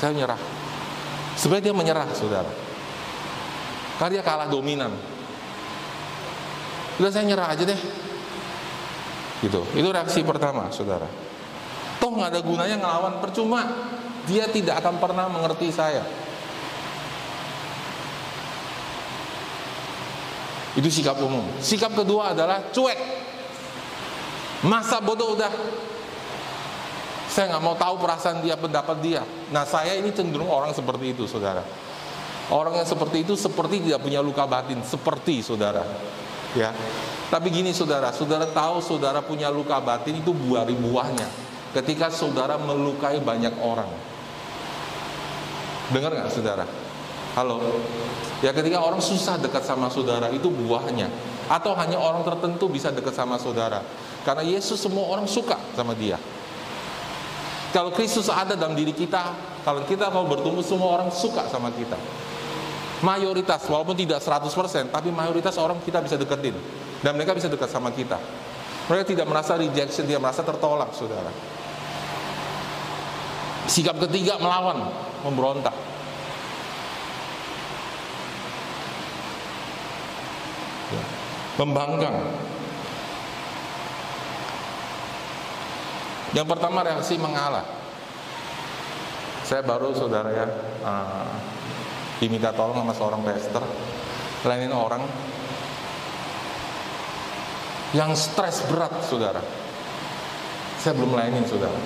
saya 0.00 0.16
menyerah 0.16 0.40
sebenarnya 1.36 1.64
dia 1.68 1.74
menyerah 1.76 2.08
saudara 2.16 2.48
karena 4.00 4.16
dia 4.16 4.24
kalah 4.24 4.48
dominan. 4.48 4.96
Udah 6.96 7.12
saya 7.12 7.28
nyerah 7.28 7.52
aja 7.52 7.68
deh. 7.68 7.80
Gitu. 9.44 9.60
Itu 9.76 9.88
reaksi 9.92 10.24
pertama 10.24 10.72
saudara. 10.72 11.04
Toh 12.00 12.08
nggak 12.08 12.32
ada 12.32 12.40
gunanya 12.40 12.80
ngelawan. 12.80 13.20
Percuma 13.20 13.60
dia 14.24 14.48
tidak 14.48 14.80
akan 14.80 14.96
pernah 14.96 15.28
mengerti 15.28 15.68
saya. 15.68 16.00
Itu 20.72 20.88
sikap 20.88 21.20
umum. 21.20 21.44
Sikap 21.60 21.92
kedua 21.92 22.32
adalah 22.32 22.72
cuek. 22.72 23.00
Masa 24.64 25.04
bodoh 25.04 25.36
udah. 25.36 25.52
Saya 27.28 27.52
nggak 27.52 27.64
mau 27.68 27.76
tahu 27.76 28.00
perasaan 28.00 28.40
dia, 28.40 28.56
pendapat 28.56 28.96
dia. 29.04 29.20
Nah 29.52 29.68
saya 29.68 29.92
ini 29.92 30.08
cenderung 30.08 30.48
orang 30.48 30.72
seperti 30.72 31.12
itu, 31.12 31.28
saudara. 31.28 31.89
Orang 32.50 32.74
yang 32.74 32.86
seperti 32.86 33.22
itu 33.22 33.38
seperti 33.38 33.78
tidak 33.78 34.02
punya 34.02 34.18
luka 34.18 34.42
batin, 34.42 34.82
seperti 34.82 35.38
saudara. 35.38 35.86
Ya, 36.58 36.74
tapi 37.30 37.46
gini 37.54 37.70
saudara, 37.70 38.10
saudara 38.10 38.42
tahu 38.50 38.82
saudara 38.82 39.22
punya 39.22 39.46
luka 39.54 39.78
batin 39.78 40.18
itu 40.18 40.34
buah 40.34 40.66
buahnya. 40.66 41.30
Ketika 41.70 42.10
saudara 42.10 42.58
melukai 42.58 43.22
banyak 43.22 43.54
orang, 43.62 43.86
dengar 45.94 46.10
nggak 46.10 46.34
saudara? 46.34 46.66
Halo, 47.38 47.62
ya 48.42 48.50
ketika 48.50 48.82
orang 48.82 48.98
susah 48.98 49.38
dekat 49.38 49.62
sama 49.62 49.86
saudara 49.86 50.26
itu 50.34 50.50
buahnya. 50.50 51.06
Atau 51.46 51.74
hanya 51.78 51.98
orang 51.98 52.26
tertentu 52.26 52.66
bisa 52.66 52.90
dekat 52.90 53.14
sama 53.14 53.38
saudara. 53.38 53.82
Karena 54.26 54.42
Yesus 54.42 54.82
semua 54.82 55.06
orang 55.06 55.30
suka 55.30 55.58
sama 55.74 55.94
dia. 55.94 56.18
Kalau 57.70 57.94
Kristus 57.94 58.26
ada 58.26 58.58
dalam 58.58 58.74
diri 58.74 58.90
kita, 58.90 59.34
kalau 59.62 59.86
kita 59.86 60.10
mau 60.10 60.26
bertumbuh 60.26 60.62
semua 60.66 60.98
orang 60.98 61.10
suka 61.14 61.46
sama 61.46 61.70
kita. 61.70 61.94
Mayoritas, 63.00 63.64
walaupun 63.64 63.96
tidak 63.96 64.20
100%, 64.20 64.92
tapi 64.92 65.08
mayoritas 65.08 65.56
orang 65.56 65.80
kita 65.80 66.04
bisa 66.04 66.20
deketin. 66.20 66.52
Dan 67.00 67.16
mereka 67.16 67.32
bisa 67.32 67.48
dekat 67.48 67.72
sama 67.72 67.88
kita. 67.96 68.20
Mereka 68.92 69.08
tidak 69.08 69.24
merasa 69.24 69.56
rejection, 69.56 70.04
dia 70.04 70.20
merasa 70.20 70.44
tertolak, 70.44 70.92
saudara. 70.92 71.32
Sikap 73.64 73.96
ketiga 74.04 74.36
melawan, 74.36 74.92
memberontak. 75.24 75.72
Membanggang, 81.56 82.16
Yang 86.30 86.46
pertama 86.46 86.86
reaksi 86.86 87.18
mengalah. 87.18 87.66
Saya 89.42 89.66
baru 89.66 89.90
saudara 89.90 90.30
ya 90.30 90.46
uh, 90.86 91.26
diminta 92.20 92.52
tolong 92.52 92.84
sama 92.84 92.92
seorang 92.92 93.20
pastor 93.24 93.64
lainin 94.44 94.72
orang 94.76 95.02
yang 97.96 98.14
stres 98.14 98.62
berat 98.70 98.92
saudara. 99.02 99.42
Saya 100.78 100.94
belum 100.94 101.16
lainin 101.16 101.42
saudara. 101.42 101.76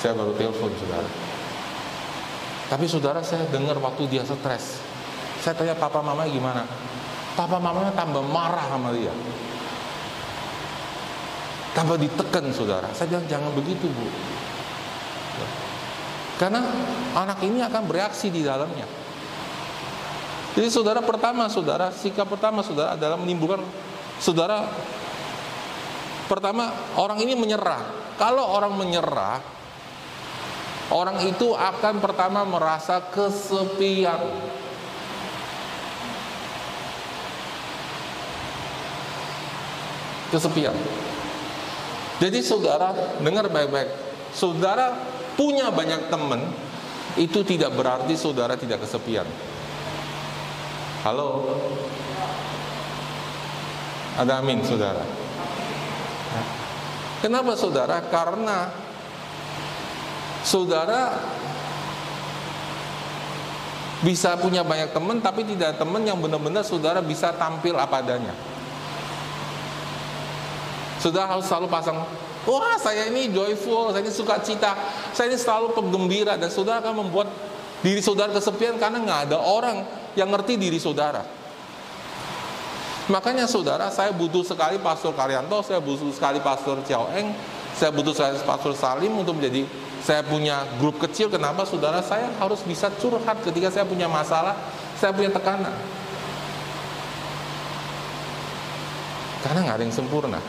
Saya 0.00 0.16
baru 0.16 0.34
telepon 0.34 0.74
saudara. 0.74 1.10
Tapi 2.66 2.84
saudara 2.90 3.20
saya 3.22 3.46
dengar 3.52 3.78
waktu 3.78 4.10
dia 4.10 4.26
stres. 4.26 4.82
Saya 5.40 5.54
tanya 5.54 5.78
papa 5.78 6.02
mama 6.02 6.26
gimana? 6.26 6.66
Papa 7.38 7.62
mamanya 7.62 7.94
tambah 7.94 8.24
marah 8.26 8.66
sama 8.74 8.90
dia 8.90 9.14
tambah 11.74 11.96
ditekan 11.96 12.50
saudara. 12.50 12.90
Saya 12.94 13.14
bilang 13.14 13.26
jangan 13.30 13.50
begitu 13.54 13.86
bu. 13.88 14.06
Karena 16.36 16.64
anak 17.14 17.44
ini 17.44 17.60
akan 17.60 17.84
bereaksi 17.84 18.32
di 18.32 18.40
dalamnya. 18.40 18.84
Jadi 20.60 20.68
saudara 20.68 21.00
pertama, 21.00 21.48
saudara 21.48 21.88
sikap 21.88 22.28
pertama 22.28 22.60
saudara 22.60 22.92
adalah 22.92 23.16
menimbulkan 23.16 23.64
saudara 24.20 24.68
pertama 26.28 26.68
orang 27.00 27.16
ini 27.24 27.32
menyerah. 27.32 27.80
Kalau 28.20 28.44
orang 28.44 28.76
menyerah, 28.76 29.40
orang 30.92 31.24
itu 31.24 31.56
akan 31.56 32.04
pertama 32.04 32.44
merasa 32.44 33.00
kesepian. 33.08 34.20
Kesepian. 40.28 40.76
Jadi 42.20 42.44
saudara 42.44 42.92
dengar 43.16 43.48
baik-baik. 43.48 43.88
Saudara 44.36 44.92
punya 45.40 45.72
banyak 45.72 46.12
teman 46.12 46.52
itu 47.16 47.40
tidak 47.48 47.72
berarti 47.72 48.12
saudara 48.12 48.60
tidak 48.60 48.84
kesepian. 48.84 49.24
Halo. 51.00 51.56
Ada 54.20 54.44
amin 54.44 54.60
saudara. 54.60 55.00
Kenapa 57.24 57.56
saudara? 57.56 58.04
Karena 58.12 58.68
saudara 60.44 61.16
Bisa 64.00 64.32
punya 64.40 64.64
banyak 64.64 64.96
teman 64.96 65.20
tapi 65.20 65.44
tidak 65.44 65.76
teman 65.76 66.00
yang 66.00 66.16
benar-benar 66.16 66.64
saudara 66.64 67.04
bisa 67.04 67.36
tampil 67.36 67.76
apa 67.76 68.00
adanya. 68.00 68.32
Saudara 70.96 71.36
harus 71.36 71.44
selalu 71.44 71.68
pasang 71.68 72.00
Wah 72.48 72.80
saya 72.80 73.12
ini 73.12 73.28
joyful, 73.28 73.92
saya 73.92 74.00
ini 74.00 74.08
suka 74.08 74.40
cita, 74.40 74.72
saya 75.12 75.28
ini 75.28 75.36
selalu 75.36 75.76
penggembira 75.76 76.40
dan 76.40 76.48
saudara 76.48 76.80
akan 76.80 77.04
membuat 77.04 77.28
diri 77.84 78.00
saudara 78.00 78.32
kesepian 78.32 78.80
karena 78.80 79.04
nggak 79.04 79.20
ada 79.28 79.36
orang 79.36 79.84
yang 80.18 80.30
ngerti 80.30 80.58
diri 80.58 80.78
saudara. 80.78 81.22
Makanya 83.10 83.50
saudara, 83.50 83.90
saya 83.90 84.14
butuh 84.14 84.46
sekali 84.46 84.78
Pastor 84.78 85.10
Karyanto, 85.18 85.66
saya 85.66 85.82
butuh 85.82 86.14
sekali 86.14 86.38
Pastor 86.38 86.78
Ciao 86.86 87.10
Eng, 87.10 87.34
saya 87.74 87.90
butuh 87.90 88.14
sekali 88.14 88.38
Pastor 88.46 88.70
Salim 88.78 89.10
untuk 89.18 89.34
menjadi 89.34 89.66
saya 90.00 90.22
punya 90.22 90.62
grup 90.78 91.02
kecil. 91.02 91.26
Kenapa 91.26 91.66
saudara? 91.66 92.00
Saya 92.06 92.30
harus 92.38 92.62
bisa 92.62 92.86
curhat 93.02 93.42
ketika 93.42 93.68
saya 93.74 93.82
punya 93.82 94.06
masalah, 94.06 94.54
saya 94.94 95.10
punya 95.10 95.34
tekanan. 95.34 95.74
Karena 99.42 99.58
nggak 99.66 99.76
ada 99.80 99.84
yang 99.84 99.96
sempurna. 99.96 100.40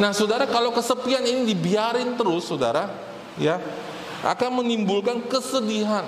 Nah, 0.00 0.10
saudara, 0.16 0.48
kalau 0.48 0.72
kesepian 0.72 1.20
ini 1.20 1.44
dibiarin 1.52 2.16
terus, 2.16 2.48
saudara, 2.48 2.88
ya, 3.36 3.60
akan 4.24 4.64
menimbulkan 4.64 5.20
kesedihan. 5.28 6.06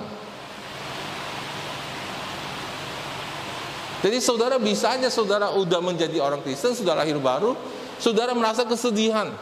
Jadi 4.05 4.21
saudara 4.21 4.61
bisa 4.61 4.93
aja 4.93 5.09
saudara 5.09 5.49
udah 5.49 5.81
menjadi 5.81 6.21
orang 6.21 6.45
Kristen, 6.45 6.77
sudah 6.77 6.93
lahir 6.93 7.17
baru, 7.17 7.57
saudara 7.97 8.37
merasa 8.37 8.61
kesedihan. 8.61 9.33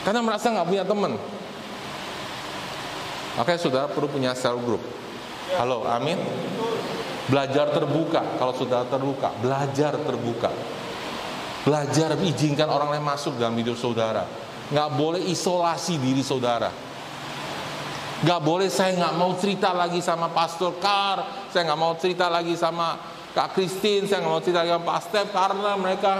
Karena 0.00 0.24
merasa 0.24 0.48
nggak 0.48 0.68
punya 0.72 0.88
teman. 0.88 1.20
Makanya 3.36 3.60
saudara 3.60 3.86
perlu 3.92 4.08
punya 4.08 4.32
cell 4.32 4.56
group. 4.56 4.80
Halo, 5.60 5.84
amin. 5.84 6.16
Belajar 7.28 7.68
terbuka. 7.68 8.24
Kalau 8.40 8.56
sudah 8.56 8.88
terbuka, 8.88 9.36
belajar 9.44 10.00
terbuka. 10.00 10.48
Belajar 11.68 12.16
izinkan 12.24 12.72
orang 12.72 12.96
lain 12.96 13.04
masuk 13.04 13.36
dalam 13.36 13.52
hidup 13.52 13.76
saudara. 13.76 14.24
Nggak 14.72 14.90
boleh 14.96 15.22
isolasi 15.28 16.00
diri 16.00 16.24
saudara. 16.24 16.85
Nggak 18.24 18.40
boleh 18.40 18.68
saya 18.72 18.96
nggak 18.96 19.14
mau 19.20 19.36
cerita 19.36 19.76
lagi 19.76 20.00
sama 20.00 20.32
Pastor 20.32 20.80
Kar, 20.80 21.48
saya 21.52 21.68
nggak 21.68 21.80
mau 21.80 21.92
cerita 22.00 22.32
lagi 22.32 22.56
sama 22.56 22.96
Kak 23.36 23.52
Christine, 23.52 24.08
saya 24.08 24.24
nggak 24.24 24.32
mau 24.32 24.40
cerita 24.40 24.64
lagi 24.64 24.72
sama 24.72 24.86
Pak 24.88 25.00
Step 25.04 25.26
karena 25.36 25.70
mereka 25.76 26.12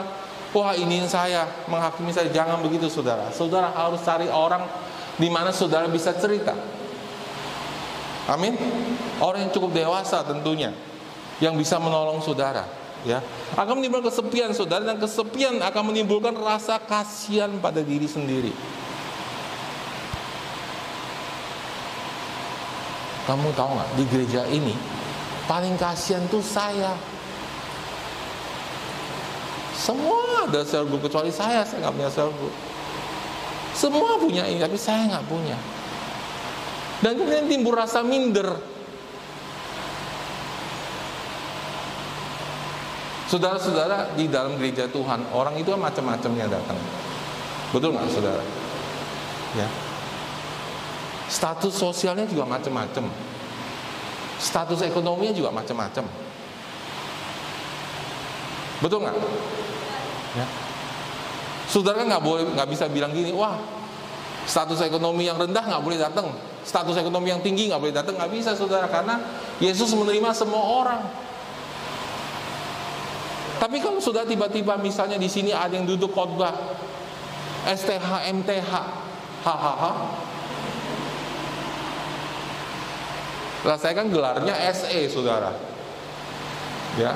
wah 0.52 0.76
ini 0.76 1.09
saya 1.09 1.48
menghakimi 1.64 2.12
saya 2.12 2.28
jangan 2.28 2.61
begitu 2.61 2.92
saudara. 2.92 3.32
Saudara 3.32 3.72
harus 3.72 4.04
cari 4.04 4.28
orang 4.28 4.68
di 5.16 5.32
mana 5.32 5.48
saudara 5.56 5.88
bisa 5.88 6.12
cerita. 6.12 6.52
Amin. 8.28 8.59
Orang 9.22 9.48
yang 9.48 9.52
cukup 9.54 9.72
dewasa 9.72 10.20
tentunya 10.20 10.76
yang 11.40 11.56
bisa 11.56 11.76
menolong 11.76 12.20
saudara 12.24 12.64
ya 13.04 13.20
akan 13.54 13.78
menimbulkan 13.78 14.09
kesepian 14.09 14.50
saudara 14.56 14.82
dan 14.82 14.98
kesepian 14.98 15.61
akan 15.61 15.82
menimbulkan 15.92 16.35
rasa 16.35 16.80
kasihan 16.80 17.52
pada 17.62 17.85
diri 17.85 18.09
sendiri 18.09 18.50
kamu 23.26 23.50
tahu 23.58 23.70
nggak 23.74 23.90
di 23.98 24.04
gereja 24.06 24.42
ini 24.48 24.74
paling 25.50 25.74
kasihan 25.74 26.22
tuh 26.30 26.40
saya 26.42 26.94
semua 29.76 30.46
ada 30.46 30.62
sel 30.62 30.86
group 30.86 31.04
kecuali 31.04 31.34
saya 31.34 31.66
saya 31.66 31.86
nggak 31.86 31.94
punya 31.94 32.10
sel 32.10 32.30
group 32.32 32.54
semua 33.76 34.16
punya 34.16 34.46
ini 34.46 34.62
tapi 34.62 34.78
saya 34.78 35.10
nggak 35.10 35.26
punya 35.26 35.58
dan 37.04 37.12
kemudian 37.18 37.46
timbul 37.50 37.74
rasa 37.76 38.00
minder 38.00 38.76
Saudara-saudara 43.26 44.14
di 44.14 44.30
dalam 44.30 44.54
gereja 44.54 44.86
Tuhan 44.86 45.34
orang 45.34 45.58
itu 45.58 45.74
macam-macamnya 45.74 46.46
datang. 46.46 46.78
Betul 47.74 47.98
nggak 47.98 48.06
saudara? 48.14 48.38
Ya. 49.58 49.66
Status 51.26 51.74
sosialnya 51.74 52.26
juga 52.26 52.46
macam-macam. 52.46 53.10
Status 54.38 54.84
ekonominya 54.86 55.34
juga 55.34 55.50
macam-macam. 55.50 56.04
Betul 58.84 58.98
nggak? 59.02 59.16
Ya. 60.36 60.46
Saudara 61.66 62.04
nggak 62.06 62.22
boleh 62.22 62.44
nggak 62.54 62.68
bisa 62.70 62.86
bilang 62.86 63.10
gini, 63.10 63.34
wah 63.34 63.58
status 64.46 64.78
ekonomi 64.86 65.26
yang 65.26 65.34
rendah 65.34 65.64
nggak 65.66 65.82
boleh 65.82 65.98
datang, 65.98 66.30
status 66.62 66.94
ekonomi 67.02 67.34
yang 67.34 67.42
tinggi 67.42 67.66
nggak 67.66 67.82
boleh 67.82 67.94
datang, 67.96 68.14
nggak 68.14 68.30
bisa 68.30 68.54
saudara 68.54 68.86
karena 68.86 69.18
Yesus 69.58 69.90
menerima 69.96 70.30
semua 70.30 70.62
orang. 70.62 71.02
Tapi 73.56 73.82
kalau 73.82 73.98
sudah 73.98 74.22
tiba-tiba 74.22 74.78
misalnya 74.78 75.18
di 75.18 75.26
sini 75.26 75.50
ada 75.50 75.74
yang 75.74 75.88
duduk 75.88 76.12
khotbah 76.14 76.52
STH 77.66 78.30
MTH 78.30 78.70
hahaha 79.42 79.92
Lah 83.66 83.74
saya 83.74 83.98
kan 83.98 84.07
gelarnya 84.07 84.55
SE 84.70 85.11
saudara. 85.11 85.50
Ya. 86.94 87.11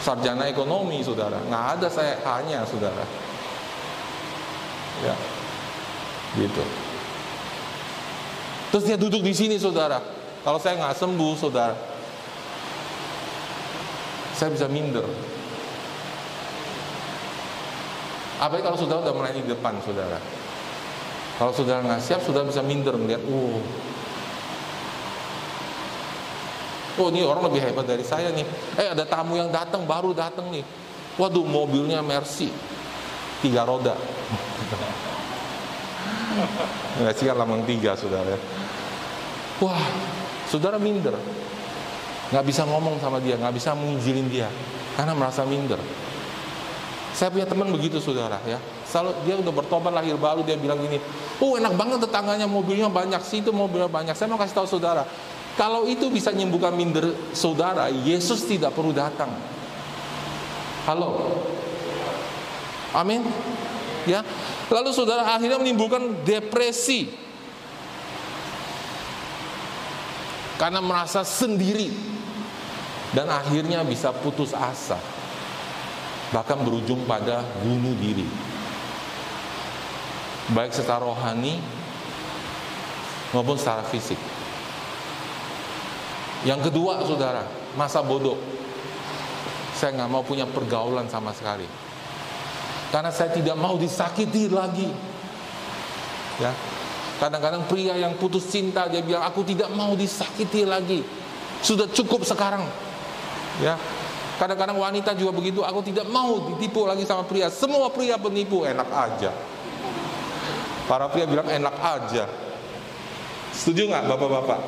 Sarjana 0.00 0.48
ekonomi 0.48 1.04
saudara. 1.04 1.36
Nggak 1.44 1.64
ada 1.76 1.88
saya 1.92 2.16
hanya 2.24 2.64
saudara. 2.64 3.04
Ya. 5.04 5.14
Gitu. 6.40 6.64
Terus 8.72 8.84
dia 8.88 8.96
duduk 8.96 9.20
di 9.20 9.36
sini 9.36 9.60
saudara. 9.60 10.00
Kalau 10.42 10.56
saya 10.56 10.74
nggak 10.80 10.98
sembuh 10.98 11.32
saudara 11.38 11.76
Saya 14.32 14.50
bisa 14.50 14.66
minder. 14.66 15.06
Apalagi 18.42 18.64
kalau 18.66 18.74
saudara 18.74 19.06
sudah 19.06 19.14
melayani 19.14 19.46
di 19.46 19.50
depan 19.54 19.78
saudara. 19.86 20.18
Kalau 21.38 21.52
saudara 21.54 21.78
nggak 21.84 22.02
siap, 22.02 22.26
saudara 22.26 22.50
bisa 22.50 22.58
minder 22.64 22.98
melihat, 22.98 23.22
oh, 23.30 23.62
oh 27.00 27.08
ini 27.08 27.24
orang 27.24 27.48
lebih 27.48 27.64
hebat 27.64 27.88
dari 27.88 28.04
saya 28.04 28.28
nih. 28.34 28.44
Eh 28.76 28.92
ada 28.92 29.06
tamu 29.06 29.38
yang 29.38 29.48
datang, 29.48 29.86
baru 29.86 30.12
datang 30.12 30.52
nih. 30.52 30.64
Waduh 31.20 31.44
mobilnya 31.44 32.00
Mercy, 32.00 32.48
tiga 33.44 33.68
roda. 33.68 33.92
Mercy 37.04 37.28
kan 37.28 37.36
lambang 37.36 37.68
tiga 37.68 37.92
saudara. 37.96 38.36
Wah, 39.60 39.84
saudara 40.48 40.80
minder. 40.80 41.12
Nggak 42.32 42.44
bisa 42.48 42.64
ngomong 42.64 42.96
sama 42.96 43.20
dia, 43.20 43.36
nggak 43.36 43.52
bisa 43.52 43.76
menginjilin 43.76 44.24
dia, 44.32 44.48
karena 44.96 45.12
merasa 45.12 45.44
minder. 45.44 45.76
Saya 47.12 47.28
punya 47.28 47.44
teman 47.44 47.68
begitu 47.68 48.00
saudara 48.00 48.40
ya. 48.48 48.56
Selalu 48.88 49.12
dia 49.28 49.36
udah 49.36 49.52
bertobat 49.52 49.92
lahir 49.92 50.16
baru 50.16 50.40
dia 50.40 50.56
bilang 50.56 50.80
gini, 50.80 50.96
oh 51.44 51.60
enak 51.60 51.76
banget 51.76 52.08
tetangganya 52.08 52.48
mobilnya 52.48 52.88
banyak 52.88 53.20
sih 53.20 53.44
itu 53.44 53.52
mobilnya 53.52 53.88
banyak. 53.88 54.16
Saya 54.16 54.32
mau 54.32 54.40
kasih 54.40 54.56
tahu 54.56 54.68
saudara, 54.68 55.04
kalau 55.52 55.84
itu 55.84 56.08
bisa 56.08 56.32
menyembuhkan 56.32 56.72
minder 56.72 57.12
saudara, 57.36 57.92
Yesus 57.92 58.48
tidak 58.48 58.72
perlu 58.72 58.96
datang. 58.96 59.28
Halo, 60.88 61.38
amin. 62.96 63.20
Ya, 64.08 64.24
lalu 64.72 64.90
saudara 64.96 65.28
akhirnya 65.28 65.60
menimbulkan 65.60 66.24
depresi. 66.24 67.12
Karena 70.56 70.80
merasa 70.80 71.20
sendiri. 71.22 71.92
Dan 73.12 73.28
akhirnya 73.28 73.84
bisa 73.84 74.08
putus 74.08 74.56
asa. 74.56 74.96
Bahkan 76.32 76.64
berujung 76.64 77.04
pada 77.04 77.44
bunuh 77.60 77.92
diri. 78.00 78.24
Baik 80.56 80.72
secara 80.72 81.04
rohani 81.04 81.60
maupun 83.36 83.60
secara 83.60 83.84
fisik 83.84 84.16
yang 86.42 86.58
kedua 86.62 87.02
saudara 87.06 87.46
masa 87.78 88.02
bodoh 88.02 88.38
saya 89.76 89.94
nggak 89.98 90.10
mau 90.10 90.22
punya 90.22 90.46
pergaulan 90.46 91.06
sama 91.10 91.34
sekali 91.34 91.66
karena 92.90 93.10
saya 93.10 93.32
tidak 93.32 93.56
mau 93.56 93.78
disakiti 93.80 94.50
lagi 94.52 94.90
ya 96.42 96.52
kadang-kadang 97.22 97.64
pria 97.70 97.94
yang 97.94 98.18
putus 98.18 98.50
cinta 98.50 98.90
dia 98.90 99.00
bilang 99.00 99.22
aku 99.22 99.46
tidak 99.46 99.70
mau 99.72 99.94
disakiti 99.94 100.66
lagi 100.66 101.06
sudah 101.62 101.86
cukup 101.90 102.26
sekarang 102.26 102.66
ya 103.62 103.78
Kadang-kadang 104.42 104.74
wanita 104.74 105.14
juga 105.14 105.30
begitu, 105.38 105.62
aku 105.62 105.86
tidak 105.86 106.10
mau 106.10 106.50
ditipu 106.50 106.82
lagi 106.82 107.06
sama 107.06 107.22
pria. 107.22 107.46
Semua 107.46 107.86
pria 107.94 108.18
penipu, 108.18 108.66
enak 108.66 108.90
aja. 108.90 109.30
Para 110.90 111.06
pria 111.06 111.30
bilang 111.30 111.46
enak 111.46 111.76
aja. 111.78 112.26
Setuju 113.54 113.86
nggak 113.86 114.02
bapak-bapak? 114.10 114.60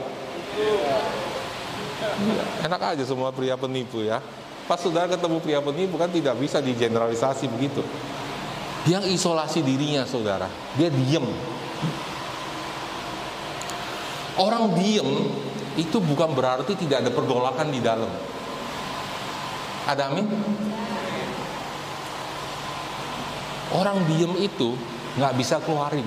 Enak 2.64 2.80
aja 2.94 3.04
semua 3.07 3.30
pria 3.30 3.54
penipu 3.54 4.02
ya. 4.02 4.18
Pas 4.64 4.80
sudah 4.80 5.04
ketemu 5.04 5.38
pria 5.44 5.61
penipu 5.61 6.00
kan 6.00 6.09
tidak 6.09 6.40
bisa 6.40 6.59
digeneralisasi 6.59 7.46
begitu. 7.52 7.85
Yang 8.85 9.16
isolasi 9.16 9.64
dirinya 9.64 10.04
saudara, 10.04 10.48
dia 10.76 10.92
diem. 10.92 11.24
Orang 14.37 14.76
diem 14.76 15.09
itu 15.78 15.98
bukan 16.02 16.35
berarti 16.35 16.76
tidak 16.76 17.07
ada 17.07 17.11
pergolakan 17.12 17.68
di 17.70 17.80
dalam. 17.80 18.11
Ada 19.85 20.11
amin? 20.11 20.26
Orang 23.74 24.04
diem 24.07 24.33
itu 24.38 24.76
nggak 25.16 25.35
bisa 25.38 25.61
keluarin. 25.62 26.07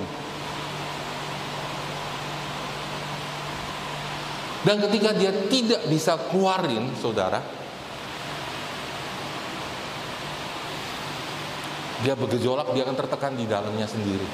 Dan 4.68 4.84
ketika 4.84 5.16
dia 5.16 5.32
tidak 5.48 5.88
bisa 5.88 6.20
keluarin, 6.28 6.92
saudara, 7.00 7.40
dia 12.04 12.12
bergejolak, 12.12 12.76
dia 12.76 12.84
akan 12.84 12.96
tertekan 13.00 13.32
di 13.32 13.48
dalamnya 13.48 13.88
sendiri. 13.88 14.28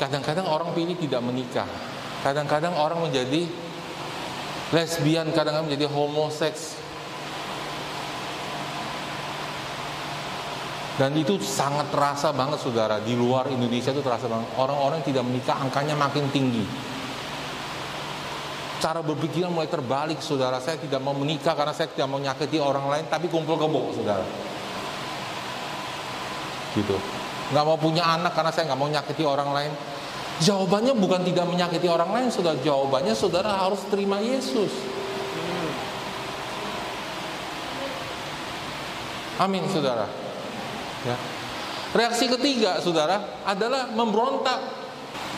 Kadang-kadang 0.00 0.48
orang 0.48 0.72
pilih 0.72 0.96
tidak 0.96 1.20
menikah. 1.20 1.68
Kadang-kadang 2.24 2.80
orang 2.80 3.04
menjadi 3.04 3.44
lesbian, 4.72 5.28
kadang-kadang 5.36 5.68
menjadi 5.68 5.92
homoseks. 5.92 6.80
Dan 10.96 11.12
itu 11.12 11.36
sangat 11.44 11.92
terasa 11.92 12.32
banget 12.32 12.56
saudara, 12.64 13.04
di 13.04 13.12
luar 13.12 13.52
Indonesia 13.52 13.92
itu 13.92 14.00
terasa 14.00 14.32
banget. 14.32 14.48
Orang-orang 14.56 15.04
tidak 15.04 15.28
menikah 15.28 15.60
angkanya 15.60 15.92
makin 15.92 16.24
tinggi. 16.32 16.89
Cara 18.80 19.04
berpikir 19.04 19.44
mulai 19.52 19.68
terbalik 19.68 20.24
saudara, 20.24 20.56
saya 20.56 20.80
tidak 20.80 21.04
mau 21.04 21.12
menikah 21.12 21.52
karena 21.52 21.76
saya 21.76 21.92
tidak 21.92 22.08
mau 22.08 22.16
nyakiti 22.16 22.56
orang 22.56 22.88
lain, 22.88 23.04
tapi 23.12 23.28
kumpul 23.28 23.60
kebo 23.60 23.92
saudara. 23.92 24.24
Gitu 26.72 26.96
nggak 27.50 27.64
mau 27.66 27.78
punya 27.78 28.06
anak 28.06 28.32
karena 28.32 28.50
saya 28.54 28.70
nggak 28.70 28.80
mau 28.80 28.90
nyakiti 28.90 29.24
orang 29.26 29.50
lain. 29.50 29.72
Jawabannya 30.40 30.96
bukan 30.96 31.20
tidak 31.26 31.44
menyakiti 31.52 31.84
orang 31.90 32.10
lain, 32.16 32.28
sudah 32.32 32.56
jawabannya 32.64 33.12
saudara 33.12 33.60
harus 33.60 33.84
terima 33.92 34.16
Yesus. 34.24 34.72
Amin, 39.36 39.64
saudara. 39.68 40.08
Ya. 41.04 41.16
Reaksi 41.92 42.24
ketiga, 42.28 42.80
saudara, 42.80 43.44
adalah 43.44 43.92
memberontak, 43.92 44.64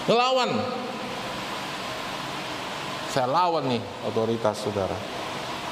melawan. 0.07 0.82
Saya 3.13 3.29
lawan 3.29 3.69
nih 3.69 3.83
otoritas 4.09 4.57
saudara. 4.57 4.97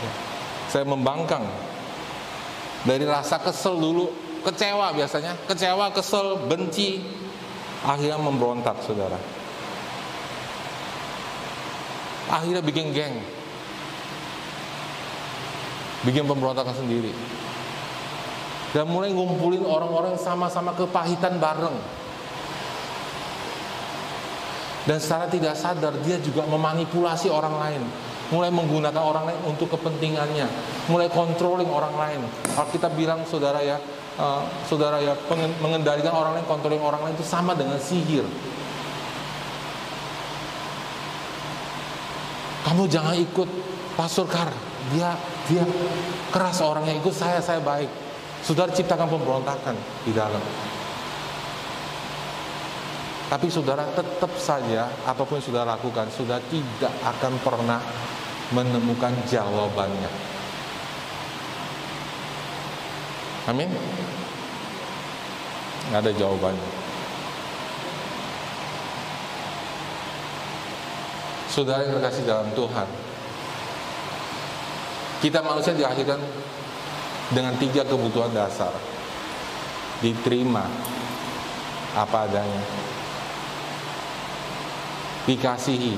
Ya. 0.05 0.13
Saya 0.69 0.85
membangkang. 0.85 1.49
Dari 2.85 3.05
rasa 3.09 3.41
kesel 3.41 3.81
dulu, 3.81 4.13
kecewa 4.45 4.93
biasanya, 4.93 5.37
kecewa, 5.49 5.93
kesel, 5.93 6.37
benci, 6.49 7.01
akhirnya 7.85 8.21
memberontak 8.21 8.77
saudara. 8.85 9.17
Akhirnya 12.29 12.61
bikin 12.61 12.93
geng. 12.93 13.21
Bikin 16.05 16.25
pemberontakan 16.25 16.73
sendiri. 16.77 17.13
Dan 18.71 18.89
mulai 18.89 19.11
ngumpulin 19.11 19.67
orang-orang 19.67 20.17
sama-sama 20.17 20.73
kepahitan 20.77 21.37
bareng 21.43 22.00
dan 24.89 24.97
secara 24.97 25.29
tidak 25.29 25.57
sadar 25.57 25.93
dia 26.05 26.17
juga 26.21 26.45
memanipulasi 26.49 27.29
orang 27.29 27.55
lain 27.57 27.83
mulai 28.31 28.49
menggunakan 28.55 29.03
orang 29.03 29.25
lain 29.27 29.41
untuk 29.45 29.75
kepentingannya 29.75 30.47
mulai 30.87 31.11
controlling 31.11 31.69
orang 31.69 31.93
lain 31.99 32.21
kalau 32.55 32.69
kita 32.71 32.89
bilang 32.95 33.27
saudara 33.27 33.59
ya 33.61 33.77
uh, 34.21 34.43
saudara 34.69 35.01
ya 35.01 35.17
mengendalikan 35.65 36.13
orang 36.13 36.37
lain, 36.37 36.47
kontroling 36.49 36.83
orang 36.85 37.01
lain 37.05 37.15
itu 37.17 37.27
sama 37.27 37.57
dengan 37.57 37.81
sihir. 37.81 38.25
Kamu 42.61 42.87
jangan 42.87 43.17
ikut 43.17 43.49
Pastor 43.97 44.29
Kar, 44.29 44.53
dia 44.95 45.17
dia 45.49 45.65
keras 46.31 46.61
orangnya 46.63 46.95
ikut 46.95 47.13
saya 47.13 47.41
saya 47.41 47.59
baik. 47.59 47.89
Saudara 48.41 48.73
ciptakan 48.73 49.09
pemberontakan 49.09 49.77
di 50.05 50.13
dalam. 50.17 50.41
Tapi 53.31 53.47
saudara 53.47 53.87
tetap 53.95 54.35
saja 54.35 54.91
apa 55.07 55.23
pun 55.23 55.39
saudara 55.39 55.79
lakukan, 55.79 56.11
sudah 56.11 56.43
tidak 56.51 56.91
akan 57.07 57.39
pernah 57.39 57.79
menemukan 58.51 59.15
jawabannya. 59.31 60.11
Amin. 63.47 63.71
Nggak 65.91 66.01
ada 66.03 66.13
jawabannya. 66.19 66.71
Saudara 71.47 71.87
yang 71.87 72.03
terkasih 72.03 72.27
dalam 72.27 72.51
Tuhan, 72.59 72.89
kita 75.23 75.39
manusia 75.43 75.75
diakhirkan 75.79 76.19
dengan 77.31 77.55
tiga 77.63 77.87
kebutuhan 77.87 78.35
dasar. 78.35 78.75
Diterima 80.03 80.67
apa 81.95 82.27
adanya. 82.27 82.90
Dikasihi 85.31 85.95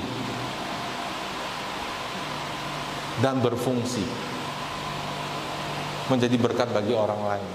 dan 3.17 3.41
berfungsi 3.41 4.05
menjadi 6.13 6.37
berkat 6.37 6.69
bagi 6.69 6.93
orang 6.93 7.17
lain. 7.25 7.49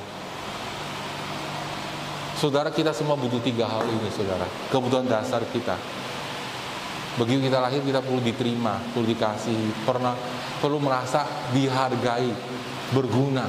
Saudara 2.35 2.75
kita 2.75 2.91
semua 2.91 3.15
butuh 3.15 3.39
tiga 3.39 3.71
hal 3.71 3.87
ini 3.87 4.11
saudara. 4.11 4.43
Kebutuhan 4.75 5.07
dasar 5.07 5.47
kita. 5.55 5.79
Begitu 7.15 7.47
kita 7.47 7.63
lahir 7.63 7.79
kita 7.87 8.03
perlu 8.03 8.27
diterima, 8.27 8.83
perlu 8.91 9.07
dikasih, 9.15 9.87
pernah 9.87 10.19
perlu 10.59 10.83
merasa 10.83 11.23
dihargai, 11.55 12.31
berguna. 12.91 13.47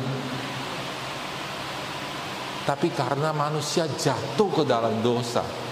Tapi 2.65 2.93
karena 2.93 3.33
manusia 3.33 3.89
jatuh 3.89 4.49
ke 4.53 4.63
dalam 4.69 5.01
dosa 5.01 5.68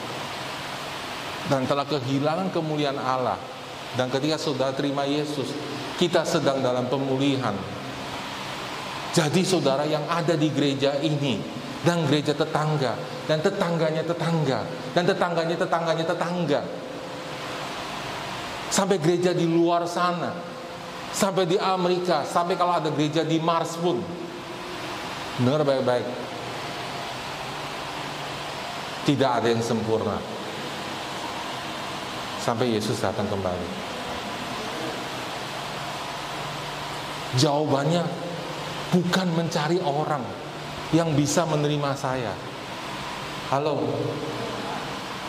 dan 1.47 1.63
telah 1.63 1.87
kehilangan 1.87 2.51
kemuliaan 2.51 2.99
Allah. 2.99 3.39
Dan 3.95 4.11
ketika 4.11 4.35
saudara 4.37 4.75
terima 4.75 5.07
Yesus, 5.07 5.49
kita 5.97 6.27
sedang 6.27 6.61
dalam 6.61 6.85
pemulihan, 6.91 7.55
jadi 9.15 9.41
saudara 9.41 9.87
yang 9.87 10.05
ada 10.05 10.37
di 10.37 10.51
gereja 10.53 10.99
ini 11.01 11.41
dan 11.81 12.05
gereja 12.05 12.35
tetangga 12.37 12.93
dan 13.25 13.41
tetangganya 13.41 14.03
tetangga 14.05 14.59
dan 14.93 15.03
tetangganya 15.07 15.55
tetangganya 15.57 16.05
tetangga. 16.05 16.61
Sampai 18.67 18.99
gereja 18.99 19.31
di 19.31 19.47
luar 19.47 19.87
sana 19.87 20.35
sampai 21.15 21.47
di 21.47 21.57
Amerika 21.57 22.27
sampai 22.27 22.59
kalau 22.59 22.77
ada 22.77 22.91
gereja 22.93 23.23
di 23.23 23.39
Mars 23.41 23.79
pun. 23.79 23.97
Dengar 25.41 25.63
baik-baik. 25.63 26.05
Tidak 29.07 29.31
ada 29.39 29.47
yang 29.47 29.63
sempurna 29.63 30.36
sampai 32.47 32.71
Yesus 32.71 33.03
datang 33.03 33.27
kembali 33.27 33.67
jawabannya 37.35 38.03
bukan 38.95 39.27
mencari 39.35 39.83
orang 39.83 40.23
yang 40.95 41.11
bisa 41.13 41.43
menerima 41.43 41.91
saya. 41.99 42.31
Halo, 43.51 43.83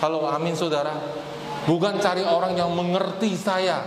halo, 0.02 0.26
amin 0.30 0.54
saudara. 0.54 0.94
Bukan 1.66 1.98
cari 1.98 2.22
orang 2.22 2.54
yang 2.54 2.70
mengerti 2.72 3.34
saya. 3.34 3.82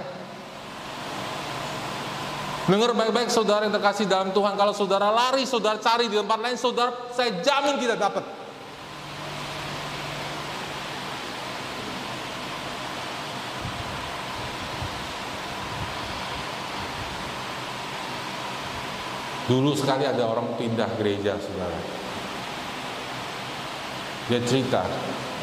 Dengar 2.69 2.93
baik-baik 2.93 3.27
saudara 3.33 3.67
yang 3.67 3.73
terkasih 3.73 4.07
dalam 4.07 4.31
Tuhan. 4.31 4.55
Kalau 4.55 4.71
saudara 4.71 5.11
lari, 5.11 5.43
saudara 5.43 5.81
cari 5.81 6.07
di 6.07 6.15
tempat 6.15 6.39
lain, 6.39 6.55
saudara 6.55 7.09
saya 7.11 7.41
jamin 7.41 7.81
tidak 7.81 7.99
dapat. 7.99 8.23
Dulu 19.51 19.75
sekali 19.75 20.07
ada 20.07 20.23
orang 20.31 20.55
pindah 20.55 20.87
gereja, 20.95 21.35
saudara. 21.35 21.75
Dia 24.31 24.39
cerita, 24.47 24.87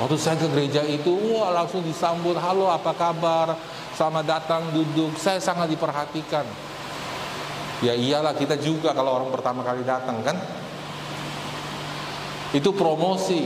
waktu 0.00 0.16
saya 0.16 0.40
ke 0.40 0.48
gereja 0.48 0.80
itu, 0.80 1.12
wah 1.36 1.52
langsung 1.52 1.84
disambut, 1.84 2.40
halo 2.40 2.72
apa 2.72 2.96
kabar, 2.96 3.52
selamat 3.92 4.24
datang, 4.24 4.62
duduk. 4.72 5.12
Saya 5.20 5.44
sangat 5.44 5.68
diperhatikan. 5.68 6.48
Ya 7.84 7.92
iyalah 7.92 8.32
kita 8.32 8.56
juga 8.56 8.96
kalau 8.96 9.12
orang 9.12 9.28
pertama 9.28 9.60
kali 9.60 9.84
datang 9.84 10.24
kan. 10.24 10.40
Itu 12.56 12.72
promosi. 12.72 13.44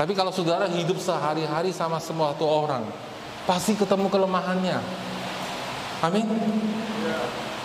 Tapi 0.00 0.16
kalau 0.16 0.32
saudara 0.32 0.64
hidup 0.64 0.96
sehari-hari 0.96 1.76
sama 1.76 2.00
semua 2.00 2.32
orang, 2.40 2.88
pasti 3.44 3.76
ketemu 3.76 4.08
kelemahannya. 4.08 4.80
Amin. 6.00 6.24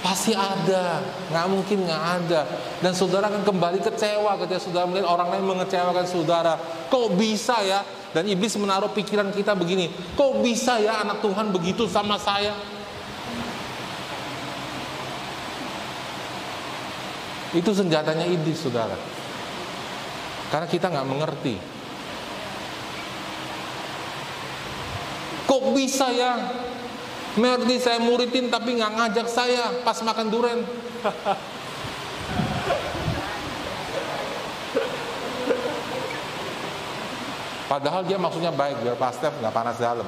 Pasti 0.04 0.36
ada, 0.36 1.00
nggak 1.32 1.46
mungkin 1.48 1.88
nggak 1.88 2.04
ada. 2.20 2.44
Dan 2.84 2.92
saudara 2.92 3.32
akan 3.32 3.48
kembali 3.48 3.80
kecewa 3.80 4.36
ketika 4.44 4.60
saudara 4.60 4.84
melihat 4.84 5.08
orang 5.08 5.32
lain 5.32 5.48
mengecewakan 5.48 6.04
saudara. 6.04 6.60
Kok 6.92 7.16
bisa 7.16 7.64
ya? 7.64 7.88
Dan 8.12 8.28
iblis 8.28 8.54
menaruh 8.60 8.92
pikiran 8.92 9.32
kita 9.32 9.58
begini, 9.58 9.90
kok 10.14 10.44
bisa 10.44 10.78
ya 10.78 11.02
anak 11.02 11.24
Tuhan 11.24 11.50
begitu 11.50 11.88
sama 11.88 12.20
saya? 12.20 12.54
Itu 17.54 17.70
senjatanya 17.70 18.26
iblis, 18.26 18.66
saudara. 18.66 18.98
Karena 20.50 20.68
kita 20.70 20.90
nggak 20.90 21.08
mengerti. 21.10 21.56
Kok 25.46 25.64
bisa 25.78 26.10
ya? 26.10 26.34
Merdi 27.34 27.82
saya 27.82 27.98
muridin 27.98 28.54
tapi 28.54 28.78
nggak 28.78 28.94
ngajak 28.94 29.28
saya 29.28 29.82
pas 29.82 29.98
makan 30.06 30.28
duren. 30.30 30.60
Padahal 37.66 38.06
dia 38.06 38.22
maksudnya 38.22 38.54
baik 38.54 38.86
biar 38.86 38.94
Pak 38.94 39.42
nggak 39.42 39.50
panas 39.50 39.82
dalam. 39.82 40.06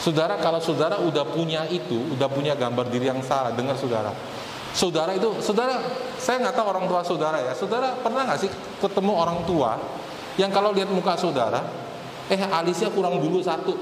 Saudara 0.00 0.40
kalau 0.40 0.56
saudara 0.64 0.96
udah 1.04 1.28
punya 1.28 1.68
itu, 1.68 2.16
udah 2.16 2.24
punya 2.32 2.56
gambar 2.56 2.88
diri 2.88 3.12
yang 3.12 3.20
salah, 3.20 3.52
dengar 3.52 3.76
saudara. 3.76 4.16
Saudara 4.72 5.12
itu, 5.12 5.28
saudara, 5.44 5.76
saya 6.16 6.40
nggak 6.40 6.56
tahu 6.56 6.66
orang 6.72 6.88
tua 6.88 7.04
saudara 7.04 7.44
ya. 7.44 7.52
Saudara 7.52 7.92
pernah 8.00 8.24
nggak 8.24 8.40
sih 8.40 8.48
ketemu 8.80 9.12
orang 9.12 9.44
tua 9.44 9.76
yang 10.40 10.48
kalau 10.48 10.72
lihat 10.72 10.88
muka 10.88 11.20
saudara, 11.20 11.60
eh 12.32 12.40
alisnya 12.40 12.88
kurang 12.88 13.20
dulu 13.20 13.44
satu, 13.44 13.76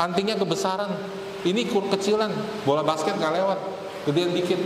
antingnya 0.00 0.36
kebesaran, 0.38 0.90
ini 1.44 1.68
kecilan, 1.68 2.32
bola 2.64 2.82
basket 2.82 3.14
nggak 3.14 3.32
lewat, 3.36 3.58
gedean 4.08 4.32
dikit. 4.34 4.58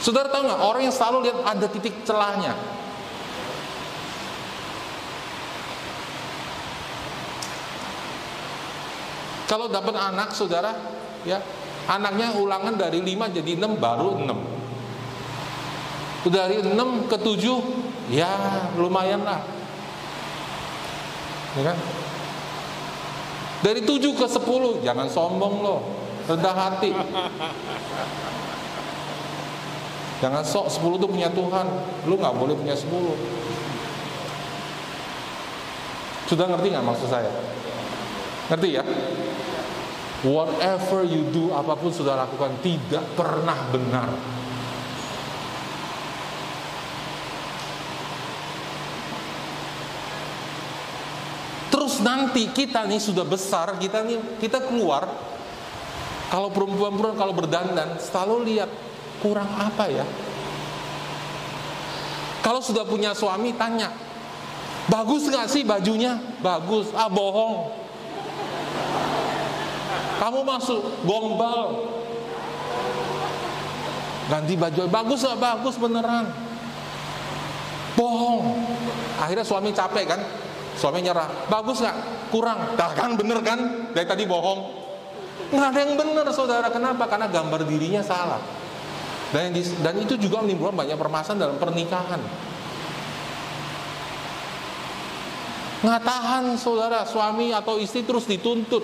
Saudara 0.00 0.32
tahu 0.32 0.48
nggak 0.48 0.62
orang 0.64 0.82
yang 0.88 0.96
selalu 0.96 1.28
lihat 1.28 1.44
ada 1.44 1.68
titik 1.68 1.92
celahnya. 2.08 2.56
Kalau 9.44 9.66
dapat 9.66 9.98
anak 9.98 10.30
saudara, 10.30 10.78
ya 11.26 11.42
anaknya 11.90 12.38
ulangan 12.38 12.78
dari 12.78 13.02
5 13.02 13.34
jadi 13.34 13.58
6 13.58 13.82
baru 13.82 14.22
6. 14.22 16.30
Dari 16.30 16.62
6 16.62 17.10
ke 17.10 17.18
7 17.18 18.14
ya 18.14 18.30
lumayan 18.78 19.26
lah. 19.26 19.42
Ya 21.58 21.66
kan? 21.66 21.74
Dari 23.60 23.84
7 23.84 24.16
ke 24.16 24.26
10 24.26 24.80
jangan 24.80 25.08
sombong 25.12 25.60
loh, 25.60 25.80
rendah 26.24 26.56
hati. 26.56 26.90
Jangan 30.20 30.44
sok 30.44 30.68
10 30.68 31.00
itu 31.00 31.06
punya 31.08 31.32
Tuhan 31.32 31.66
Lu 32.04 32.20
nggak 32.20 32.36
boleh 32.36 32.52
punya 32.52 32.76
10 32.76 32.92
Sudah 36.28 36.44
ngerti 36.44 36.76
nggak 36.76 36.84
maksud 36.84 37.08
saya? 37.08 37.32
Ngerti 38.52 38.68
ya? 38.76 38.84
Whatever 40.20 41.08
you 41.08 41.24
do, 41.32 41.56
apa 41.56 41.72
pun 41.72 41.88
sudah 41.88 42.20
lakukan 42.20 42.52
Tidak 42.60 43.16
pernah 43.16 43.56
benar 43.72 44.12
Nanti 52.00 52.48
kita 52.50 52.88
nih 52.88 53.00
sudah 53.00 53.24
besar 53.28 53.76
Kita 53.76 54.00
nih 54.04 54.40
kita 54.40 54.64
keluar 54.68 55.04
Kalau 56.32 56.48
perempuan-perempuan 56.48 57.16
kalau 57.18 57.34
berdandan 57.36 58.00
Selalu 58.00 58.36
lihat 58.54 58.70
kurang 59.20 59.48
apa 59.60 59.84
ya? 59.92 60.04
Kalau 62.40 62.64
sudah 62.64 62.88
punya 62.88 63.12
suami 63.12 63.52
tanya, 63.52 63.92
bagus 64.88 65.28
nggak 65.28 65.46
sih 65.46 65.62
bajunya? 65.62 66.16
Bagus, 66.40 66.88
ah 66.96 67.06
bohong. 67.12 67.68
Kamu 70.20 70.40
masuk 70.44 70.80
gombal, 71.04 71.88
ganti 74.28 74.52
baju 74.56 74.84
bagus 74.88 75.24
nggak 75.24 75.40
bagus 75.40 75.76
beneran, 75.80 76.32
bohong. 77.96 78.56
Akhirnya 79.20 79.44
suami 79.44 79.72
capek 79.72 80.04
kan, 80.08 80.20
suami 80.80 81.04
nyerah, 81.04 81.28
bagus 81.52 81.84
nggak? 81.84 81.96
Kurang, 82.32 82.80
dah 82.80 82.90
kan 82.96 83.12
bener 83.20 83.44
kan? 83.44 83.92
Dari 83.92 84.06
tadi 84.08 84.24
bohong, 84.24 84.60
nggak 85.52 85.68
ada 85.68 85.80
yang 85.84 85.94
bener 86.00 86.26
saudara. 86.32 86.72
Kenapa? 86.72 87.04
Karena 87.04 87.28
gambar 87.28 87.68
dirinya 87.68 88.00
salah. 88.00 88.40
Dan, 89.30 89.52
dan 89.54 89.94
itu 90.00 90.16
juga 90.16 90.40
menimbulkan 90.42 90.74
banyak 90.74 90.96
permasalahan 90.96 91.38
dalam 91.38 91.56
pernikahan. 91.60 92.18
Nggak 95.80 96.02
tahan 96.02 96.44
saudara, 96.56 97.04
suami 97.04 97.52
atau 97.52 97.76
istri 97.76 98.02
terus 98.02 98.24
dituntut. 98.24 98.82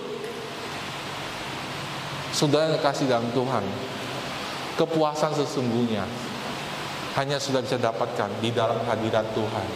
Saudara 2.31 2.77
kasih 2.77 3.09
dalam 3.09 3.33
Tuhan, 3.33 3.65
kepuasan 4.77 5.33
sesungguhnya 5.33 6.05
hanya 7.17 7.41
sudah 7.41 7.65
bisa 7.65 7.81
dapatkan 7.81 8.29
di 8.45 8.53
dalam 8.53 8.77
hadirat 8.85 9.25
Tuhan. 9.33 9.67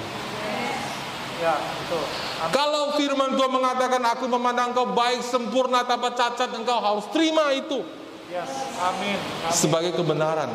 Ya, 1.42 1.58
betul. 1.58 2.06
Kalau 2.54 2.94
firman 2.94 3.34
Tuhan 3.34 3.50
mengatakan 3.50 4.02
aku 4.14 4.30
memandang 4.30 4.78
kau 4.78 4.94
baik, 4.94 5.26
sempurna, 5.26 5.82
tanpa 5.82 6.14
cacat, 6.14 6.54
engkau 6.54 6.78
harus 6.78 7.10
terima 7.10 7.50
itu. 7.58 7.82
Yes. 8.30 8.48
Amin. 8.78 9.18
Amin. 9.18 9.50
Sebagai 9.50 9.92
kebenaran. 9.98 10.54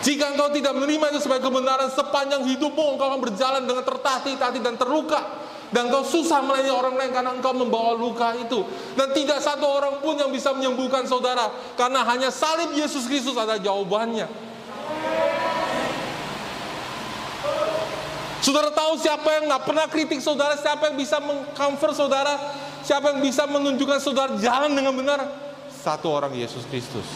Jika 0.00 0.32
engkau 0.32 0.48
tidak 0.54 0.72
menerima 0.78 1.12
itu 1.12 1.20
sebagai 1.28 1.50
kebenaran 1.50 1.92
sepanjang 1.92 2.42
hidupmu 2.46 2.96
engkau 2.96 3.06
akan 3.12 3.20
berjalan 3.20 3.62
dengan 3.68 3.84
tertatih-tatih 3.84 4.62
dan 4.64 4.74
terluka 4.78 5.20
dan 5.68 5.92
engkau 5.92 6.06
susah 6.06 6.40
melayani 6.40 6.72
orang 6.72 6.94
lain 6.96 7.10
karena 7.12 7.30
engkau 7.34 7.52
membawa 7.52 7.92
luka 7.92 8.32
itu 8.40 8.64
dan 8.96 9.12
tidak 9.12 9.42
satu 9.42 9.66
orang 9.68 10.00
pun 10.00 10.16
yang 10.16 10.32
bisa 10.32 10.54
menyembuhkan 10.54 11.04
saudara 11.04 11.50
karena 11.76 12.06
hanya 12.08 12.30
salib 12.32 12.72
Yesus 12.72 13.04
Kristus 13.04 13.36
ada 13.36 13.60
jawabannya. 13.60 14.47
Saudara 18.38 18.70
tahu 18.70 18.94
siapa 19.02 19.28
yang 19.38 19.50
nggak 19.50 19.64
pernah 19.66 19.86
kritik 19.90 20.22
saudara, 20.22 20.54
siapa 20.54 20.88
yang 20.88 20.96
bisa 20.96 21.18
mengcomfort 21.18 21.94
saudara, 21.94 22.34
siapa 22.86 23.10
yang 23.10 23.20
bisa 23.20 23.44
menunjukkan 23.50 23.98
saudara 23.98 24.38
jalan 24.38 24.72
dengan 24.78 24.94
benar? 24.94 25.20
satu 25.78 26.10
orang 26.10 26.34
Yesus 26.34 26.66
Kristus. 26.68 27.06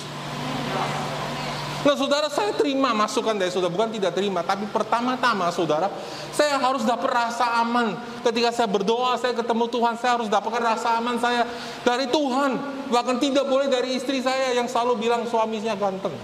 Nah 1.83 1.99
saudara 1.99 2.31
saya 2.31 2.55
terima 2.55 2.95
masukan 2.95 3.35
dari 3.35 3.51
saudara 3.51 3.75
Bukan 3.75 3.91
tidak 3.91 4.15
terima 4.15 4.47
Tapi 4.47 4.71
pertama-tama 4.71 5.51
saudara 5.51 5.91
Saya 6.31 6.55
harus 6.55 6.87
dapat 6.87 7.11
rasa 7.11 7.59
aman. 7.59 7.99
Ketika 8.23 8.55
saya 8.55 8.71
berdoa 8.71 9.19
saya 9.19 9.35
ketemu 9.35 9.67
Tuhan 9.67 9.99
Saya 9.99 10.15
harus 10.15 10.31
dapatkan 10.31 10.63
rasa 10.63 11.03
aman 11.03 11.19
saya 11.19 11.43
Dari 11.83 12.07
Tuhan. 12.07 12.55
Bahkan 12.87 13.19
tidak 13.19 13.51
boleh 13.51 13.67
dari 13.67 13.99
istri 13.99 14.23
saya 14.23 14.55
Yang 14.55 14.71
selalu 14.71 15.11
bilang 15.11 15.27
suaminya 15.27 15.75
ganteng. 15.75 16.15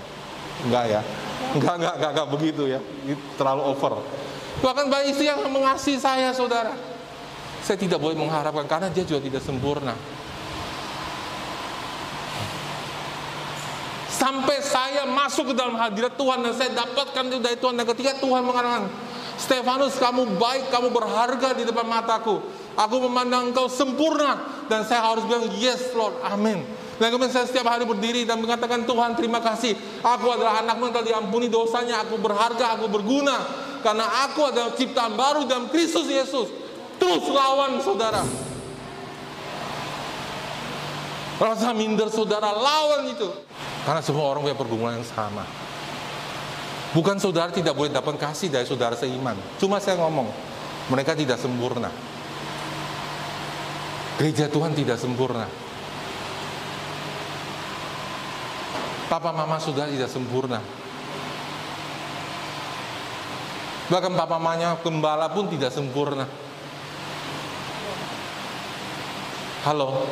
Enggak 0.63 0.85
ya? 0.95 1.01
Enggak, 1.59 1.75
enggak, 1.75 1.95
enggak, 1.99 2.11
enggak 2.15 2.29
begitu 2.39 2.63
ya. 2.71 2.81
Terlalu 3.35 3.63
over 3.67 3.93
Bahkan 4.59 4.91
banyak 4.91 5.15
istri 5.15 5.31
yang 5.31 5.43
mengasihi 5.47 5.99
saya 6.03 6.35
saudara 6.35 6.75
Saya 7.63 7.79
tidak 7.79 8.03
boleh 8.03 8.19
mengharapkan 8.19 8.67
Karena 8.67 8.89
dia 8.91 9.07
juga 9.07 9.23
tidak 9.23 9.43
sempurna 9.43 9.95
Sampai 14.19 14.59
saya 14.67 15.07
masuk 15.07 15.53
ke 15.53 15.55
dalam 15.55 15.79
hadirat 15.79 16.19
Tuhan 16.19 16.43
dan 16.43 16.51
saya 16.51 16.75
dapatkan 16.75 17.31
itu 17.31 17.39
dari 17.39 17.55
Tuhan. 17.55 17.79
Dan 17.79 17.87
ketika 17.87 18.19
Tuhan 18.19 18.43
mengatakan, 18.43 18.91
Stefanus 19.39 19.95
kamu 19.95 20.35
baik, 20.43 20.75
kamu 20.75 20.91
berharga 20.91 21.55
di 21.55 21.63
depan 21.63 21.87
mataku. 21.87 22.43
Aku 22.75 22.97
memandang 23.07 23.55
engkau 23.55 23.71
sempurna. 23.71 24.67
Dan 24.67 24.83
saya 24.83 25.07
harus 25.07 25.23
bilang, 25.23 25.47
yes 25.55 25.95
Lord, 25.95 26.19
amin. 26.27 26.67
Dan 26.99 27.15
kemudian 27.15 27.31
saya 27.31 27.47
setiap 27.47 27.71
hari 27.71 27.87
berdiri 27.87 28.27
dan 28.27 28.43
mengatakan 28.43 28.83
Tuhan 28.83 29.15
terima 29.15 29.39
kasih. 29.39 29.79
Aku 30.03 30.35
adalah 30.35 30.67
anakmu 30.67 30.91
yang 30.91 30.95
telah 30.99 31.07
diampuni 31.15 31.47
dosanya. 31.47 32.03
Aku 32.03 32.19
berharga, 32.19 32.75
aku 32.75 32.91
berguna. 32.91 33.68
Karena 33.81 34.27
aku 34.27 34.51
adalah 34.51 34.75
ciptaan 34.75 35.15
baru 35.15 35.47
dalam 35.47 35.71
Kristus 35.71 36.11
Yesus. 36.11 36.51
Terus 36.99 37.25
lawan 37.31 37.79
saudara. 37.79 38.27
Rasa 41.39 41.71
minder 41.71 42.11
saudara 42.11 42.51
lawan 42.51 43.15
itu. 43.15 43.31
Karena 43.87 44.03
semua 44.03 44.27
orang 44.35 44.43
punya 44.43 44.59
pergumulan 44.59 44.99
yang 44.99 45.07
sama. 45.07 45.47
Bukan 46.91 47.21
saudara 47.23 47.55
tidak 47.55 47.79
boleh 47.79 47.95
dapat 47.95 48.19
kasih 48.19 48.51
dari 48.51 48.67
saudara 48.67 48.99
seiman. 48.99 49.39
Cuma 49.63 49.79
saya 49.79 50.01
ngomong, 50.03 50.27
mereka 50.91 51.15
tidak 51.15 51.39
sempurna. 51.39 51.93
Gereja 54.19 54.51
Tuhan 54.51 54.75
tidak 54.75 54.99
sempurna. 54.99 55.47
Papa 59.07 59.31
mama 59.31 59.63
saudara 59.63 59.89
tidak 59.89 60.11
sempurna. 60.11 60.59
Bahkan 63.89 64.13
papa 64.13 64.37
mamanya 64.37 64.77
gembala 64.85 65.33
pun 65.33 65.49
tidak 65.49 65.73
sempurna. 65.73 66.29
Halo, 69.65 70.05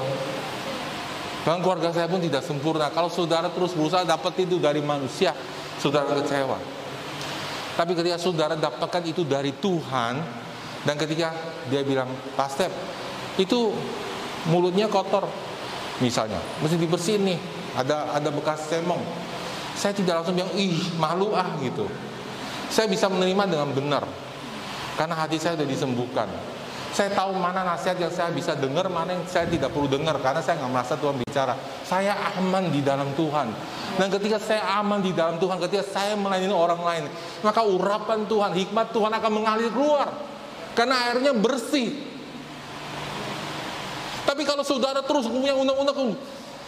Bahkan 1.46 1.62
keluarga 1.62 1.94
saya 1.94 2.10
pun 2.10 2.18
tidak 2.18 2.42
sempurna. 2.42 2.90
Kalau 2.90 3.06
saudara 3.06 3.46
terus 3.54 3.70
berusaha 3.70 4.02
dapat 4.02 4.34
itu 4.42 4.58
dari 4.58 4.82
manusia, 4.82 5.30
saudara 5.78 6.10
kecewa. 6.18 6.58
Tapi 7.78 7.92
ketika 7.94 8.18
saudara 8.18 8.58
dapatkan 8.58 9.02
itu 9.06 9.22
dari 9.22 9.54
Tuhan, 9.54 10.14
dan 10.82 10.94
ketika 10.98 11.30
dia 11.70 11.86
bilang, 11.86 12.10
Pastor, 12.34 12.66
itu 13.38 13.70
mulutnya 14.50 14.90
kotor, 14.90 15.30
misalnya, 16.02 16.42
mesti 16.58 16.82
dibersihin 16.82 17.22
nih, 17.22 17.38
ada 17.78 18.10
ada 18.10 18.34
bekas 18.34 18.66
semong. 18.66 19.06
Saya 19.78 19.94
tidak 19.94 20.18
langsung 20.18 20.34
bilang, 20.34 20.50
ih 20.58 20.82
malu 20.98 21.30
ah 21.30 21.46
gitu. 21.62 21.86
Saya 22.76 22.92
bisa 22.92 23.08
menerima 23.08 23.48
dengan 23.48 23.72
benar, 23.72 24.04
karena 25.00 25.16
hati 25.16 25.40
saya 25.40 25.56
sudah 25.56 25.64
disembuhkan. 25.64 26.28
Saya 26.92 27.08
tahu 27.08 27.32
mana 27.32 27.64
nasihat 27.64 27.96
yang 27.96 28.12
saya 28.12 28.28
bisa 28.36 28.52
dengar, 28.52 28.84
mana 28.92 29.16
yang 29.16 29.24
saya 29.24 29.48
tidak 29.48 29.72
perlu 29.72 29.88
dengar, 29.88 30.20
karena 30.20 30.44
saya 30.44 30.60
nggak 30.60 30.72
merasa 30.76 30.92
Tuhan 31.00 31.16
bicara. 31.16 31.56
Saya 31.88 32.12
aman 32.36 32.68
di 32.68 32.84
dalam 32.84 33.16
Tuhan. 33.16 33.48
Dan 33.96 34.12
ketika 34.12 34.36
saya 34.36 34.60
aman 34.76 35.00
di 35.00 35.16
dalam 35.16 35.40
Tuhan, 35.40 35.56
ketika 35.56 35.88
saya 35.88 36.20
melayani 36.20 36.52
orang 36.52 36.80
lain, 36.84 37.04
maka 37.40 37.64
urapan 37.64 38.28
Tuhan, 38.28 38.52
hikmat 38.52 38.92
Tuhan 38.92 39.08
akan 39.08 39.32
mengalir 39.32 39.72
keluar 39.72 40.12
karena 40.76 41.00
airnya 41.08 41.32
bersih. 41.32 41.96
Tapi 44.28 44.44
kalau 44.44 44.60
saudara 44.68 45.00
terus 45.00 45.24
punya 45.32 45.56
undang-undang, 45.56 46.12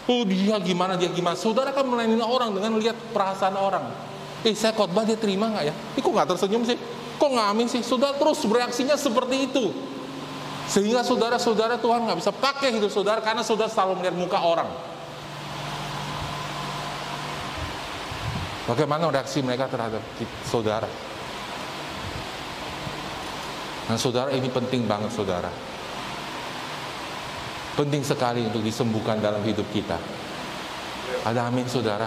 oh 0.09 0.23
dia 0.25 0.57
gimana, 0.65 0.97
dia 0.97 1.13
gimana, 1.13 1.37
saudara 1.37 1.69
akan 1.77 1.85
melayani 1.85 2.25
orang 2.25 2.57
dengan 2.57 2.81
lihat 2.81 2.97
perasaan 3.13 3.61
orang. 3.61 4.08
Eh 4.47 4.55
saya 4.55 4.71
khotbah 4.71 5.03
dia 5.03 5.19
terima 5.19 5.51
nggak 5.51 5.65
ya? 5.67 5.75
Eh 5.99 6.01
kok 6.03 6.13
nggak 6.15 6.29
tersenyum 6.35 6.63
sih? 6.63 6.79
Kok 7.19 7.31
nggak 7.35 7.49
amin 7.51 7.67
sih? 7.67 7.83
Saudara 7.83 8.15
terus 8.15 8.39
bereaksinya 8.47 8.95
seperti 8.95 9.51
itu. 9.51 9.75
Sehingga 10.69 11.01
saudara-saudara 11.01 11.81
Tuhan 11.81 12.05
nggak 12.05 12.19
bisa 12.21 12.31
pakai 12.31 12.77
hidup 12.77 12.93
saudara 12.93 13.25
karena 13.25 13.41
saudara 13.41 13.73
selalu 13.73 14.05
melihat 14.05 14.17
muka 14.21 14.39
orang. 14.39 14.69
Bagaimana 18.69 19.09
reaksi 19.09 19.41
mereka 19.41 19.65
terhadap 19.65 20.05
saudara? 20.45 20.85
Nah 23.89 23.97
saudara 23.97 24.29
ini 24.37 24.53
penting 24.53 24.85
banget 24.85 25.09
saudara. 25.09 25.49
Penting 27.73 28.05
sekali 28.05 28.45
untuk 28.45 28.61
disembuhkan 28.61 29.17
dalam 29.25 29.41
hidup 29.49 29.65
kita. 29.73 29.97
Ada 31.25 31.49
amin 31.49 31.65
saudara. 31.65 32.05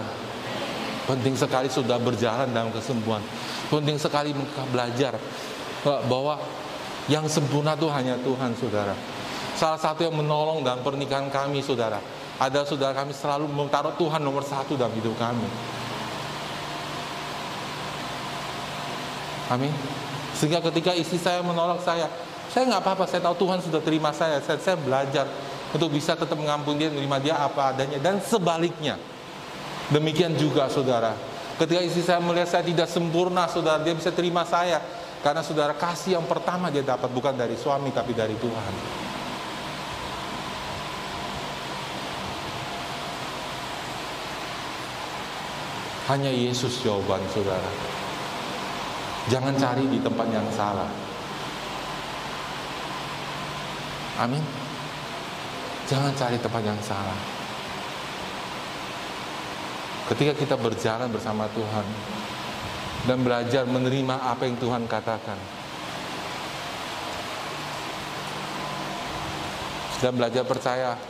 Penting 1.02 1.34
sekali 1.34 1.66
sudah 1.66 1.98
berjalan 1.98 2.46
dalam 2.54 2.70
kesembuhan. 2.70 3.22
Penting 3.66 3.98
sekali 3.98 4.30
belajar 4.70 5.18
eh, 5.86 6.00
bahwa 6.06 6.38
yang 7.10 7.26
sempurna 7.26 7.74
itu 7.74 7.90
hanya 7.90 8.14
Tuhan 8.22 8.54
saudara. 8.54 8.94
Salah 9.58 9.78
satu 9.78 10.06
yang 10.06 10.14
menolong 10.14 10.62
dalam 10.62 10.80
pernikahan 10.86 11.26
kami 11.26 11.58
saudara. 11.62 11.98
Ada 12.38 12.66
saudara 12.66 12.94
kami 12.94 13.14
selalu 13.14 13.50
menaruh 13.50 13.94
Tuhan 13.98 14.22
nomor 14.22 14.42
satu 14.46 14.78
dalam 14.78 14.94
hidup 14.94 15.14
kami. 15.18 15.46
Amin. 19.50 19.74
Sehingga 20.32 20.64
ketika 20.64 20.96
istri 20.96 21.20
saya 21.20 21.44
menolak 21.44 21.84
saya, 21.84 22.08
saya 22.48 22.66
nggak 22.66 22.82
apa-apa, 22.82 23.04
saya 23.04 23.20
tahu 23.20 23.46
Tuhan 23.46 23.58
sudah 23.60 23.80
terima 23.84 24.10
saya. 24.10 24.40
saya. 24.40 24.56
Saya 24.56 24.76
belajar 24.80 25.28
untuk 25.74 25.92
bisa 25.92 26.16
tetap 26.16 26.34
mengampuni 26.34 26.86
dia, 26.86 26.88
menerima 26.88 27.18
dia 27.20 27.34
apa 27.36 27.76
adanya. 27.76 28.00
Dan 28.00 28.18
sebaliknya, 28.24 28.96
demikian 29.90 30.36
juga 30.38 30.70
saudara. 30.70 31.16
Ketika 31.58 31.80
istri 31.82 32.02
saya 32.02 32.22
melihat 32.22 32.48
saya 32.48 32.64
tidak 32.66 32.86
sempurna, 32.86 33.50
saudara, 33.50 33.82
dia 33.82 33.96
bisa 33.96 34.14
terima 34.14 34.46
saya. 34.46 34.78
Karena 35.22 35.38
saudara 35.46 35.70
kasih 35.78 36.18
yang 36.18 36.26
pertama 36.26 36.66
dia 36.66 36.82
dapat 36.82 37.06
bukan 37.06 37.38
dari 37.38 37.54
suami 37.54 37.94
tapi 37.94 38.10
dari 38.10 38.34
Tuhan. 38.34 38.74
Hanya 46.10 46.34
Yesus 46.34 46.82
jawaban 46.82 47.22
saudara. 47.30 47.70
Jangan 49.30 49.54
cari 49.54 49.86
di 49.86 50.02
tempat 50.02 50.26
yang 50.34 50.48
salah. 50.50 50.90
Amin. 54.18 54.42
Jangan 55.86 56.10
cari 56.18 56.36
tempat 56.42 56.62
yang 56.66 56.80
salah. 56.82 57.31
Ketika 60.12 60.36
kita 60.36 60.60
berjalan 60.60 61.08
bersama 61.08 61.48
Tuhan 61.56 61.86
dan 63.08 63.24
belajar 63.24 63.64
menerima 63.64 64.12
apa 64.12 64.44
yang 64.44 64.60
Tuhan 64.60 64.84
katakan, 64.84 65.40
dan 70.04 70.12
belajar 70.12 70.44
percaya 70.44 71.00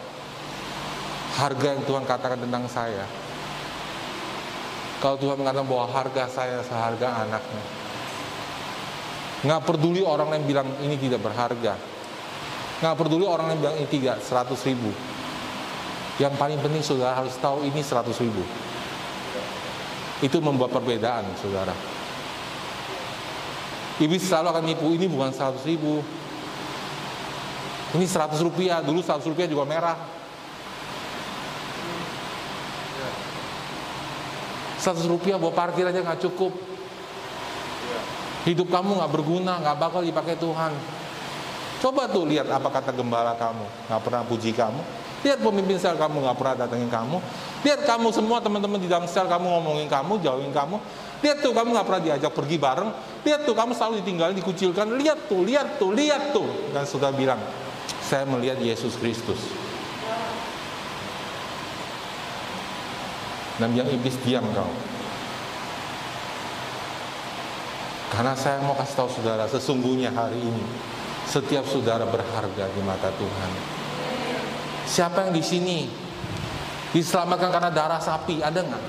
harga 1.34 1.68
yang 1.74 1.82
Tuhan 1.82 2.07
katakan 2.07 2.46
tentang 2.46 2.62
saya. 2.70 3.03
Kalau 5.03 5.18
Tuhan 5.18 5.34
mengatakan 5.34 5.66
bahwa 5.66 5.90
harga 5.90 6.24
saya 6.30 6.62
seharga 6.62 7.26
anaknya, 7.26 7.64
Nggak 9.42 9.66
peduli 9.66 10.07
orang 10.07 10.30
yang 10.38 10.44
bilang 10.46 10.68
ini 10.78 10.94
tidak 10.94 11.26
berharga. 11.26 11.74
Nggak 12.78 12.94
peduli 12.94 13.26
orang 13.26 13.50
yang 13.50 13.59
bilang 13.66 13.76
ini 13.82 13.90
tidak 13.90 14.22
100 14.22 14.55
ribu. 14.70 14.94
Yang 16.22 16.38
paling 16.38 16.62
penting 16.62 16.86
saudara 16.86 17.18
harus 17.18 17.34
tahu 17.42 17.66
ini 17.66 17.82
100 17.82 18.07
ribu. 18.22 18.46
Itu 20.23 20.39
membuat 20.39 20.70
perbedaan 20.70 21.27
saudara. 21.43 21.75
Iblis 23.99 24.23
selalu 24.23 24.49
akan 24.55 24.64
nipu 24.64 24.87
ini 24.95 25.11
bukan 25.11 25.35
100 25.35 25.66
ribu. 25.66 26.01
Ini 27.93 28.07
100 28.09 28.41
rupiah, 28.41 28.81
dulu 28.81 29.05
100 29.05 29.27
rupiah 29.29 29.51
juga 29.51 29.66
merah. 29.68 29.99
100 34.79 35.07
rupiah 35.07 35.39
buat 35.39 35.55
parkir 35.55 35.87
aja 35.87 36.01
nggak 36.01 36.23
cukup. 36.27 36.51
Hidup 38.43 38.70
kamu 38.70 38.99
nggak 38.99 39.12
berguna, 39.12 39.62
nggak 39.62 39.77
bakal 39.79 40.03
dipakai 40.03 40.35
Tuhan. 40.35 40.75
Coba 41.79 42.07
tuh 42.11 42.27
lihat 42.27 42.47
apa 42.47 42.70
kata 42.70 42.91
gembala 42.95 43.35
kamu, 43.39 43.66
nggak 43.91 44.01
pernah 44.03 44.23
puji 44.27 44.51
kamu. 44.55 45.01
Lihat 45.23 45.39
pemimpin 45.39 45.79
sel 45.79 45.95
kamu 45.95 46.18
nggak 46.18 46.37
pernah 46.39 46.55
datengin 46.66 46.91
kamu. 46.91 47.23
Lihat 47.62 47.87
kamu 47.87 48.11
semua 48.11 48.43
teman-teman 48.43 48.83
di 48.83 48.91
dalam 48.91 49.07
sel 49.07 49.31
kamu 49.31 49.47
ngomongin 49.47 49.87
kamu, 49.87 50.18
jauhin 50.18 50.51
kamu. 50.51 50.83
Lihat 51.23 51.39
tuh 51.39 51.55
kamu 51.55 51.79
nggak 51.79 51.87
pernah 51.87 52.03
diajak 52.03 52.33
pergi 52.35 52.57
bareng. 52.59 52.91
Lihat 53.23 53.47
tuh 53.47 53.55
kamu 53.55 53.70
selalu 53.79 54.03
ditinggalin, 54.03 54.35
dikucilkan. 54.35 54.87
Lihat 54.99 55.31
tuh, 55.31 55.47
lihat 55.47 55.79
tuh, 55.79 55.95
lihat 55.95 56.35
tuh. 56.35 56.47
Dan 56.75 56.83
sudah 56.83 57.14
bilang, 57.14 57.39
saya 58.03 58.27
melihat 58.27 58.59
Yesus 58.59 58.99
Kristus. 58.99 59.39
Dan 63.62 63.79
yang 63.79 63.87
iblis 63.87 64.18
diam 64.27 64.43
kau. 64.51 64.66
Karena 68.11 68.35
saya 68.35 68.59
mau 68.61 68.75
kasih 68.75 68.97
tahu 68.99 69.09
saudara, 69.09 69.47
sesungguhnya 69.47 70.11
hari 70.12 70.37
ini 70.37 70.64
setiap 71.31 71.64
saudara 71.64 72.05
berharga 72.05 72.68
di 72.75 72.83
mata 72.85 73.09
Tuhan. 73.16 73.72
Siapa 74.87 75.28
yang 75.28 75.33
di 75.33 75.45
sini 75.45 75.78
diselamatkan 76.93 77.51
karena 77.51 77.70
darah 77.72 78.01
sapi? 78.03 78.45
Ada 78.45 78.61
nggak? 78.61 78.85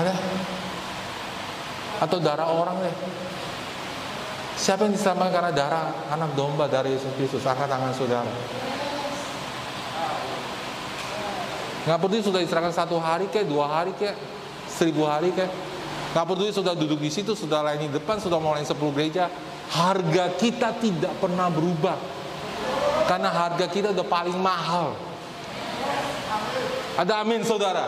Ada? 0.00 0.12
Atau 2.00 2.18
darah 2.20 2.48
orang 2.48 2.80
deh? 2.84 2.96
Siapa 4.60 4.84
yang 4.84 4.92
diselamatkan 4.92 5.32
karena 5.32 5.52
darah 5.56 5.84
anak 6.12 6.36
domba 6.36 6.68
dari 6.68 6.92
Yesus 6.92 7.12
Kristus? 7.16 7.48
Angkat 7.48 7.68
tangan 7.68 7.92
saudara. 7.96 8.34
Nggak 11.80 11.96
peduli 11.96 12.20
sudah 12.20 12.40
diserahkan 12.44 12.76
satu 12.76 13.00
hari 13.00 13.24
ke, 13.32 13.40
dua 13.40 13.64
hari 13.64 13.96
ke, 13.96 14.12
seribu 14.68 15.08
hari 15.08 15.32
ke. 15.32 15.48
Nggak 16.12 16.26
peduli 16.28 16.52
sudah 16.52 16.76
duduk 16.76 17.00
di 17.00 17.08
situ, 17.08 17.32
sudah 17.32 17.64
lain 17.64 17.88
di 17.88 17.90
depan, 17.96 18.20
sudah 18.20 18.36
mulai 18.36 18.60
sepuluh 18.68 18.92
gereja. 18.92 19.32
Harga 19.70 20.34
kita 20.34 20.74
tidak 20.82 21.14
pernah 21.22 21.46
berubah. 21.46 21.96
Karena 23.06 23.30
harga 23.30 23.66
kita 23.70 23.94
udah 23.94 24.06
paling 24.06 24.38
mahal. 24.38 24.94
Ada 26.98 27.22
amin 27.22 27.42
saudara. 27.46 27.86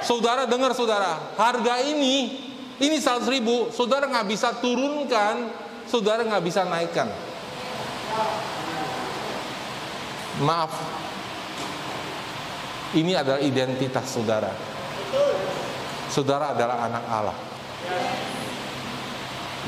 Saudara 0.00 0.48
dengar 0.48 0.72
saudara, 0.72 1.20
harga 1.36 1.84
ini 1.84 2.48
ini 2.80 2.96
seratus 2.96 3.28
ribu, 3.28 3.68
saudara 3.68 4.08
nggak 4.08 4.24
bisa 4.24 4.56
turunkan, 4.56 5.52
saudara 5.84 6.24
nggak 6.24 6.40
bisa 6.40 6.64
naikkan. 6.64 7.12
Maaf, 10.40 10.72
ini 12.96 13.12
adalah 13.12 13.44
identitas 13.44 14.08
saudara. 14.08 14.48
Saudara 16.08 16.56
adalah 16.56 16.88
anak 16.88 17.04
Allah. 17.04 17.38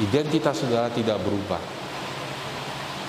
Identitas 0.00 0.56
saudara 0.56 0.88
tidak 0.88 1.20
berubah. 1.20 1.60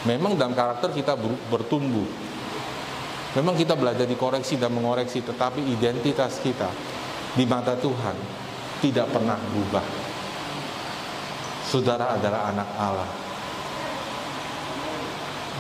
Memang 0.03 0.35
dalam 0.35 0.51
karakter 0.51 0.91
kita 0.91 1.15
bertumbuh. 1.47 2.03
Memang 3.39 3.55
kita 3.55 3.73
belajar 3.79 4.03
dikoreksi 4.03 4.59
dan 4.59 4.75
mengoreksi, 4.75 5.23
tetapi 5.23 5.63
identitas 5.63 6.43
kita 6.43 6.67
di 7.33 7.47
mata 7.47 7.73
Tuhan 7.79 8.13
tidak 8.83 9.07
pernah 9.09 9.39
berubah. 9.39 9.85
Saudara 11.63 12.19
adalah 12.19 12.51
anak 12.51 12.69
Allah. 12.75 13.09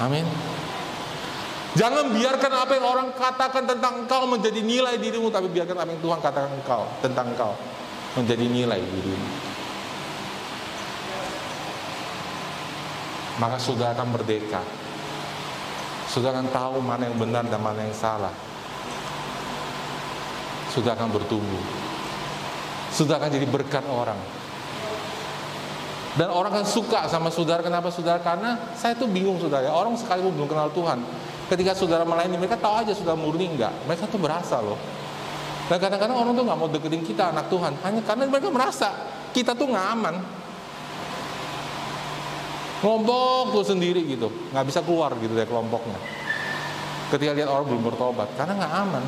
Amin. 0.03 0.27
Jangan 1.73 2.13
biarkan 2.13 2.53
apa 2.53 2.71
yang 2.77 2.85
orang 2.85 3.09
katakan 3.17 3.65
tentang 3.65 4.05
engkau 4.05 4.29
menjadi 4.29 4.61
nilai 4.61 4.99
dirimu, 5.01 5.33
tapi 5.33 5.49
biarkan 5.49 5.73
apa 5.73 5.89
yang 5.89 6.01
Tuhan 6.03 6.19
katakan 6.21 6.51
engkau 6.53 6.85
tentang 7.01 7.33
engkau 7.33 7.57
menjadi 8.13 8.45
nilai 8.45 8.77
dirimu. 8.77 9.52
Maka 13.41 13.57
sudah 13.57 13.97
akan 13.97 14.13
merdeka. 14.13 14.61
Sudah 16.09 16.29
akan 16.29 16.53
tahu 16.53 16.77
mana 16.77 17.09
yang 17.09 17.17
benar 17.17 17.41
dan 17.49 17.57
mana 17.57 17.81
yang 17.81 17.95
salah. 17.97 18.33
Sudah 20.69 20.93
akan 20.93 21.09
bertumbuh. 21.09 21.63
Sudah 22.93 23.17
akan 23.17 23.29
jadi 23.33 23.49
berkat 23.49 23.81
orang. 23.89 24.17
Dan 26.13 26.29
orang 26.29 26.61
kan 26.61 26.65
suka 26.69 27.09
sama 27.09 27.33
saudara. 27.33 27.65
Kenapa 27.65 27.89
saudara? 27.89 28.21
Karena 28.21 28.77
saya 28.77 28.93
tuh 28.93 29.09
bingung 29.09 29.41
saudara. 29.41 29.65
Orang 29.73 29.97
sekalipun 29.97 30.37
belum 30.37 30.49
kenal 30.49 30.69
Tuhan. 30.69 31.01
Ketika 31.49 31.73
saudara 31.73 32.05
melayani, 32.05 32.37
mereka 32.37 32.57
tahu 32.61 32.85
aja 32.85 32.93
sudah 32.93 33.17
murni 33.17 33.49
enggak. 33.49 33.73
Mereka 33.89 34.05
tuh 34.13 34.21
berasa 34.21 34.61
loh. 34.61 34.77
Dan 35.65 35.81
kadang-kadang 35.81 36.13
orang 36.13 36.33
tuh 36.37 36.45
nggak 36.45 36.59
mau 36.59 36.69
deketin 36.69 37.01
kita 37.01 37.33
anak 37.33 37.49
Tuhan. 37.49 37.73
Hanya 37.81 38.01
karena 38.05 38.23
mereka 38.29 38.53
merasa 38.53 38.93
kita 39.33 39.57
tuh 39.57 39.73
nggak 39.73 39.85
aman. 39.97 40.15
Kelompok 42.83 43.55
tuh 43.55 43.63
sendiri 43.63 44.03
gitu. 44.03 44.27
Nggak 44.51 44.65
bisa 44.67 44.83
keluar 44.83 45.15
gitu 45.15 45.31
dari 45.31 45.47
kelompoknya. 45.47 45.95
Ketika 47.07 47.31
lihat 47.31 47.47
orang 47.47 47.65
belum 47.71 47.83
bertobat. 47.87 48.27
Karena 48.35 48.59
nggak 48.59 48.73
aman. 48.83 49.03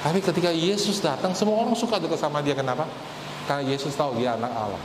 Tapi 0.00 0.18
ketika 0.18 0.50
Yesus 0.50 0.98
datang, 0.98 1.30
semua 1.38 1.62
orang 1.62 1.78
suka 1.78 2.02
dekat 2.02 2.18
sama 2.18 2.42
dia. 2.42 2.58
Kenapa? 2.58 2.88
Karena 3.46 3.62
Yesus 3.62 3.94
tahu 3.94 4.18
dia 4.18 4.34
anak 4.34 4.50
Allah. 4.50 4.82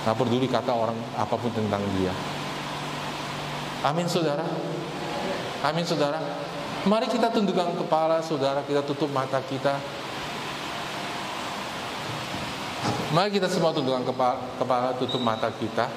Gak 0.00 0.16
peduli 0.16 0.48
kata 0.48 0.72
orang 0.72 0.96
apa 1.16 1.36
pun 1.36 1.52
tentang 1.52 1.84
dia. 1.96 2.12
Amin 3.84 4.08
saudara. 4.08 4.44
Amin 5.64 5.84
saudara. 5.84 6.20
Mari 6.88 7.12
kita 7.12 7.28
tundukkan 7.28 7.76
kepala 7.76 8.24
saudara, 8.24 8.64
kita 8.64 8.80
tutup 8.80 9.12
mata 9.12 9.40
kita. 9.44 9.76
Mari 13.10 13.42
kita 13.42 13.50
semua 13.50 13.74
tundukkan 13.74 14.06
kepala, 14.06 14.38
kepala 14.54 14.94
tutup 14.94 15.18
mata 15.18 15.50
kita. 15.50 15.90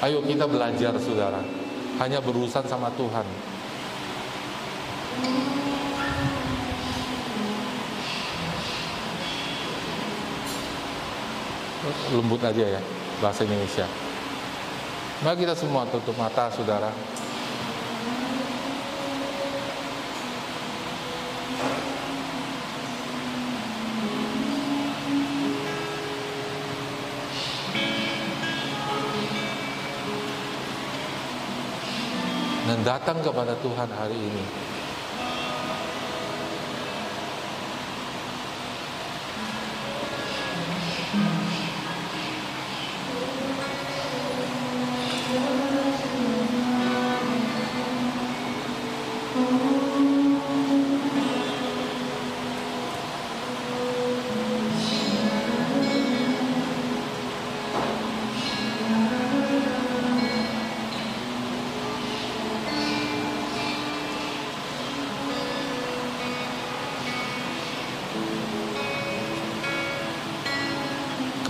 Ayo 0.00 0.24
kita 0.24 0.48
belajar 0.48 0.96
saudara. 0.96 1.44
Hanya 2.00 2.24
berurusan 2.24 2.64
sama 2.64 2.88
Tuhan. 2.96 3.28
lembut 12.08 12.40
aja 12.40 12.64
ya 12.78 12.80
bahasa 13.20 13.44
Indonesia. 13.44 13.84
Mari 15.24 15.44
kita 15.44 15.52
semua 15.52 15.84
tutup 15.92 16.16
mata 16.16 16.48
saudara. 16.48 16.88
Dan 32.78 32.86
datang 32.86 33.18
kepada 33.26 33.58
Tuhan 33.58 33.90
hari 33.90 34.14
ini. 34.14 34.44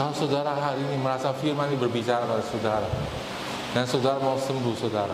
Kalau 0.09 0.25
saudara 0.25 0.57
hari 0.57 0.81
ini 0.89 0.97
merasa 1.05 1.37
firman 1.37 1.69
ini 1.69 1.77
berbicara 1.77 2.25
pada 2.25 2.41
saudara 2.41 2.89
dan 3.77 3.85
saudara 3.85 4.17
mau 4.17 4.41
sembuh 4.41 4.73
saudara, 4.73 5.13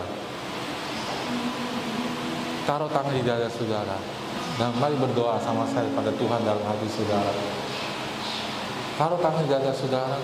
taruh 2.62 2.86
tangan 2.86 3.10
di 3.10 3.26
dada 3.26 3.50
saudara 3.50 3.98
dan 4.54 4.70
mari 4.78 4.94
berdoa 4.94 5.42
sama 5.42 5.66
saya 5.74 5.90
pada 5.98 6.14
Tuhan 6.14 6.46
dalam 6.46 6.62
hati 6.62 6.86
saudara. 6.86 7.32
Taruh 8.94 9.18
tangan 9.18 9.42
di 9.42 9.50
dada 9.50 9.74
saudara. 9.74 10.14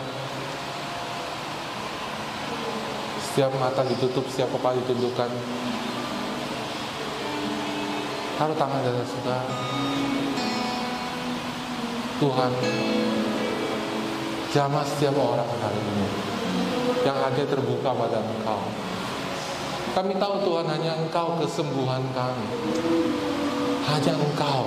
Setiap 3.27 3.51
mata 3.59 3.83
ditutup, 3.91 4.23
setiap 4.31 4.55
kepala 4.55 4.79
ditundukkan. 4.87 5.31
Taruh 8.39 8.55
tangan 8.55 8.79
di 8.79 8.87
dada 8.87 9.03
saudara. 9.03 9.51
Tuhan, 12.23 12.53
Jamah 14.51 14.83
setiap 14.83 15.15
orang 15.15 15.47
hari 15.63 15.79
ini 15.79 16.11
yang 17.07 17.15
hati 17.23 17.47
terbuka 17.47 17.95
pada 17.95 18.19
Engkau. 18.19 18.59
Kami 19.95 20.19
tahu 20.19 20.43
Tuhan 20.43 20.67
hanya 20.67 20.99
Engkau 20.99 21.39
kesembuhan 21.39 22.03
kami. 22.11 22.47
Hanya 23.87 24.13
Engkau 24.19 24.67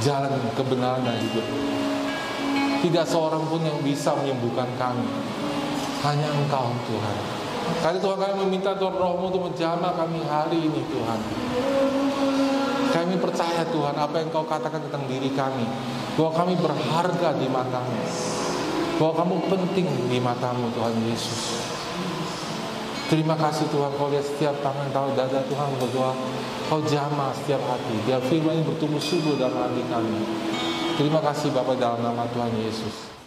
jalan 0.00 0.32
kebenaran 0.56 1.04
dan 1.04 1.20
hidup. 1.20 1.44
Tidak 2.88 3.04
seorang 3.04 3.44
pun 3.52 3.60
yang 3.60 3.76
bisa 3.84 4.16
menyembuhkan 4.16 4.72
kami. 4.80 5.04
Hanya 6.08 6.32
Engkau 6.32 6.72
Tuhan. 6.88 7.16
Kali 7.84 8.00
Tuhan 8.00 8.16
kami 8.16 8.34
meminta 8.48 8.72
Tuhan 8.80 8.96
rohmu 8.96 9.28
untuk 9.28 9.52
menjamah 9.52 9.92
kami 9.92 10.24
hari 10.24 10.72
ini 10.72 10.80
Tuhan. 10.88 11.20
Kami 12.96 13.14
percaya 13.20 13.60
Tuhan 13.68 13.92
apa 13.92 14.16
yang 14.24 14.32
Kau 14.32 14.48
katakan 14.48 14.80
tentang 14.88 15.04
diri 15.04 15.36
kami. 15.36 15.68
Bahwa 16.16 16.32
kami 16.32 16.54
berharga 16.58 17.36
di 17.36 17.46
matamu 17.46 18.37
bahwa 18.98 19.14
kamu 19.14 19.34
penting 19.46 19.86
di 20.10 20.18
matamu 20.18 20.74
Tuhan 20.74 20.94
Yesus. 21.06 21.62
Terima 23.08 23.38
kasih 23.38 23.70
Tuhan 23.72 23.94
kau 23.96 24.12
lihat 24.12 24.26
setiap 24.26 24.60
tangan 24.60 24.92
tahu 24.92 25.16
dada 25.16 25.40
Tuhan 25.48 25.68
berdoa 25.80 26.12
kau 26.68 26.84
jamah 26.84 27.32
setiap 27.32 27.62
hati 27.64 27.96
biar 28.04 28.20
firman 28.20 28.60
ini 28.60 28.68
bertumbuh 28.68 29.00
subur 29.00 29.40
dalam 29.40 29.56
hati 29.56 29.80
kami. 29.88 30.20
Terima 31.00 31.22
kasih 31.24 31.54
Bapak 31.54 31.80
dalam 31.80 32.04
nama 32.04 32.28
Tuhan 32.28 32.52
Yesus. 32.58 33.17